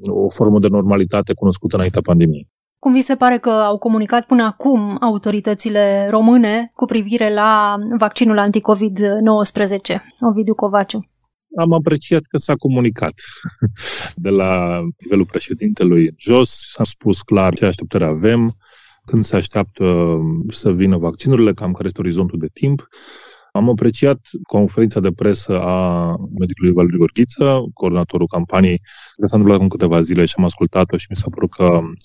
o 0.00 0.28
formă 0.28 0.58
de 0.58 0.68
normalitate 0.68 1.34
cunoscută 1.34 1.76
înaintea 1.76 2.00
pandemiei. 2.00 2.48
Cum 2.78 2.92
vi 2.92 3.00
se 3.00 3.16
pare 3.16 3.38
că 3.38 3.50
au 3.50 3.78
comunicat 3.78 4.26
până 4.26 4.42
acum 4.42 4.96
autoritățile 5.00 6.06
române 6.10 6.68
cu 6.72 6.84
privire 6.84 7.34
la 7.34 7.76
vaccinul 7.98 8.38
anticovid-19? 8.38 10.00
Ovidiu 10.20 10.54
Covaciu. 10.54 11.08
Am 11.56 11.72
apreciat 11.72 12.22
că 12.28 12.36
s-a 12.36 12.54
comunicat 12.54 13.14
de 14.14 14.28
la 14.28 14.80
nivelul 14.98 15.26
președintelui 15.26 16.14
jos, 16.18 16.50
s-a 16.72 16.84
spus 16.84 17.22
clar 17.22 17.54
ce 17.54 17.64
așteptări 17.64 18.04
avem, 18.04 18.56
când 19.10 19.24
se 19.24 19.36
așteaptă 19.36 20.18
să 20.48 20.72
vină 20.72 20.96
vaccinurile, 20.96 21.52
cam 21.52 21.72
care 21.72 21.86
este 21.86 22.00
orizontul 22.00 22.38
de 22.38 22.48
timp. 22.52 22.88
Am 23.52 23.68
apreciat 23.68 24.20
conferința 24.42 25.00
de 25.00 25.10
presă 25.10 25.60
a 25.60 26.14
medicului 26.38 26.72
Valeriu 26.72 26.98
Gorghiță, 26.98 27.62
coordonatorul 27.72 28.26
campaniei, 28.26 28.80
care 29.16 29.28
s-a 29.28 29.36
întâmplat 29.36 29.60
în 29.62 29.68
câteva 29.68 30.00
zile 30.00 30.24
și 30.24 30.34
am 30.36 30.44
ascultat-o 30.44 30.96
și 30.96 31.06
mi 31.10 31.16
s-a 31.16 31.26
părut 31.30 31.50
că 31.50 31.62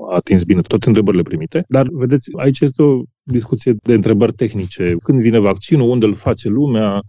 a 0.10 0.15
atins 0.15 0.44
bine 0.44 0.62
toate 0.62 0.88
întrebările 0.88 1.24
primite. 1.24 1.65
Dar, 1.68 1.88
vedeți, 1.91 2.30
aici 2.38 2.60
este 2.60 2.82
o 2.82 3.02
discuție 3.24 3.76
de 3.84 3.94
întrebări 3.94 4.34
tehnice. 4.34 4.96
Când 5.04 5.22
vine 5.22 5.39
vaccinul, 5.39 5.89
unde 5.89 6.06
îl 6.06 6.15
face 6.15 6.50
lumea, 6.50 7.02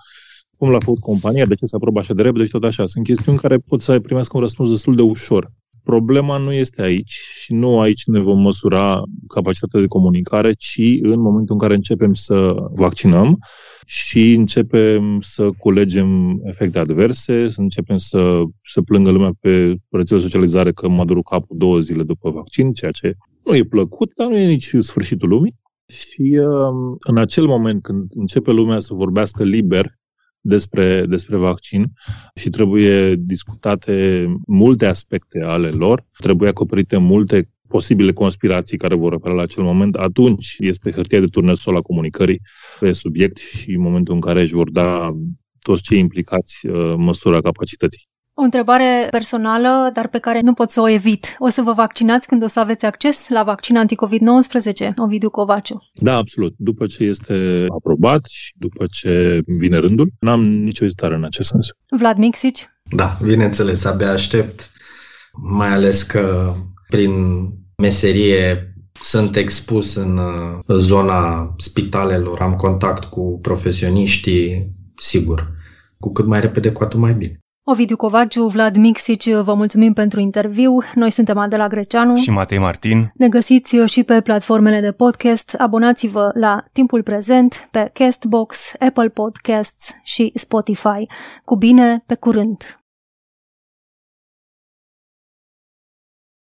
cum 0.59 0.71
l-a 0.71 0.81
făcut 0.81 1.01
compania, 1.01 1.47
de 1.47 1.55
ce 1.55 1.67
s-a 1.67 1.77
aprobat 1.77 2.03
așa 2.03 2.15
de 2.15 2.23
repede 2.23 2.45
și 2.45 2.51
tot 2.51 2.65
așa. 2.65 2.87
Sunt 2.87 3.05
chestiuni 3.05 3.39
care 3.39 3.57
pot 3.57 3.81
să 3.81 4.01
primească 4.01 4.37
un 4.37 4.43
răspuns 4.43 4.71
destul 4.71 4.95
de 4.95 5.03
ușor. 5.03 5.51
Problema 5.87 6.37
nu 6.37 6.53
este 6.53 6.83
aici 6.83 7.11
și 7.11 7.55
nu 7.55 7.81
aici 7.81 8.05
ne 8.05 8.21
vom 8.21 8.41
măsura 8.41 9.03
capacitatea 9.29 9.81
de 9.81 9.87
comunicare, 9.87 10.53
ci 10.53 10.81
în 11.03 11.21
momentul 11.21 11.55
în 11.55 11.59
care 11.59 11.75
începem 11.75 12.15
să 12.15 12.55
vaccinăm 12.75 13.39
și 13.85 14.33
începem 14.33 15.21
să 15.21 15.51
culegem 15.59 16.41
efecte 16.45 16.79
adverse, 16.79 17.49
să 17.49 17.61
începem 17.61 17.97
să, 17.97 18.43
să 18.65 18.83
plângă 18.83 19.11
lumea 19.11 19.31
pe 19.41 19.77
rețelele 19.91 20.27
socializare 20.27 20.73
că 20.73 20.89
m-a 20.89 21.05
durut 21.05 21.25
capul 21.25 21.57
două 21.59 21.79
zile 21.81 22.03
după 22.03 22.31
vaccin, 22.31 22.73
ceea 22.73 22.91
ce 22.91 23.15
nu 23.45 23.57
e 23.57 23.65
plăcut, 23.65 24.13
dar 24.17 24.27
nu 24.27 24.37
e 24.37 24.47
nici 24.47 24.75
sfârșitul 24.79 25.29
lumii. 25.29 25.55
Și 25.87 26.39
uh, 26.41 26.97
în 26.99 27.19
acel 27.19 27.47
moment 27.47 27.83
când 27.83 28.11
începe 28.15 28.51
lumea 28.51 28.81
să 28.81 28.95
vorbească 28.95 29.45
liber 29.45 29.95
despre, 30.47 31.07
despre 31.07 31.37
vaccin 31.37 31.93
și 32.35 32.51
trebuie 32.51 33.15
discutate 33.15 34.27
multe 34.47 34.87
aspecte 34.87 35.43
ale 35.43 35.69
lor, 35.69 36.03
trebuie 36.19 36.49
acoperite 36.49 36.97
multe 36.97 37.51
posibile 37.69 38.13
conspirații 38.13 38.79
care 38.79 38.95
vor 38.95 39.13
apărea 39.13 39.37
la 39.37 39.43
acel 39.43 39.63
moment, 39.63 39.95
atunci 39.95 40.57
este 40.59 40.91
hârtia 40.91 41.21
de 41.21 41.27
turnesol 41.27 41.77
a 41.77 41.81
comunicării 41.81 42.41
pe 42.81 42.93
subiect 42.93 43.37
și 43.37 43.71
în 43.71 43.81
momentul 43.81 44.15
în 44.15 44.21
care 44.21 44.41
își 44.41 44.55
vor 44.55 44.71
da 44.71 45.17
toți 45.63 45.83
cei 45.83 45.99
implicați 45.99 46.67
uh, 46.67 46.95
măsura 46.97 47.41
capacității. 47.41 48.09
O 48.39 48.43
întrebare 48.43 49.09
personală, 49.11 49.91
dar 49.93 50.09
pe 50.09 50.19
care 50.19 50.41
nu 50.41 50.53
pot 50.53 50.71
să 50.71 50.81
o 50.81 50.89
evit. 50.89 51.37
O 51.39 51.49
să 51.49 51.63
vă 51.63 51.73
vaccinați 51.73 52.27
când 52.27 52.43
o 52.43 52.47
să 52.47 52.61
aveți 52.61 52.85
acces 52.85 53.29
la 53.29 53.43
vaccin 53.43 53.77
anticovid-19, 53.77 54.95
Ovidiu 54.97 55.31
Covaciu? 55.31 55.83
Da, 55.95 56.17
absolut. 56.17 56.55
După 56.57 56.87
ce 56.87 57.05
este 57.05 57.67
aprobat 57.69 58.25
și 58.25 58.53
după 58.57 58.85
ce 58.91 59.41
vine 59.47 59.79
rândul, 59.79 60.13
n-am 60.21 60.45
nicio 60.45 60.85
ezitare 60.85 61.15
în 61.15 61.25
acest 61.25 61.49
sens. 61.49 61.67
Vlad 61.89 62.17
Mixici? 62.17 62.69
Da, 62.83 63.19
bineînțeles, 63.23 63.85
abia 63.85 64.11
aștept, 64.11 64.71
mai 65.33 65.69
ales 65.69 66.03
că 66.03 66.55
prin 66.89 67.13
meserie 67.77 68.75
sunt 68.93 69.37
expus 69.37 69.95
în 69.95 70.21
zona 70.69 71.55
spitalelor, 71.57 72.41
am 72.41 72.53
contact 72.53 73.05
cu 73.05 73.39
profesioniștii, 73.43 74.73
sigur, 74.97 75.53
cu 75.99 76.13
cât 76.13 76.27
mai 76.27 76.41
repede, 76.41 76.73
cu 76.73 76.83
atât 76.83 76.99
mai 76.99 77.13
bine. 77.13 77.39
Ovidiu 77.69 77.97
Covaciu, 77.97 78.47
Vlad 78.47 78.77
Mixici, 78.77 79.33
vă 79.33 79.55
mulțumim 79.55 79.93
pentru 79.93 80.21
interviu. 80.21 80.79
Noi 80.95 81.11
suntem 81.11 81.39
Adela 81.39 81.69
Greceanu 81.69 82.17
și 82.17 82.31
Matei 82.31 82.59
Martin. 82.59 83.13
Ne 83.15 83.29
găsiți 83.29 83.77
și 83.77 84.03
pe 84.03 84.21
platformele 84.21 84.81
de 84.81 84.93
podcast. 84.93 85.55
Abonați-vă 85.59 86.31
la 86.35 86.65
Timpul 86.73 87.03
Prezent 87.03 87.69
pe 87.71 87.91
Castbox, 87.93 88.73
Apple 88.79 89.09
Podcasts 89.09 89.97
și 90.03 90.33
Spotify. 90.35 91.07
Cu 91.45 91.57
bine, 91.57 92.03
pe 92.07 92.15
curând! 92.15 92.81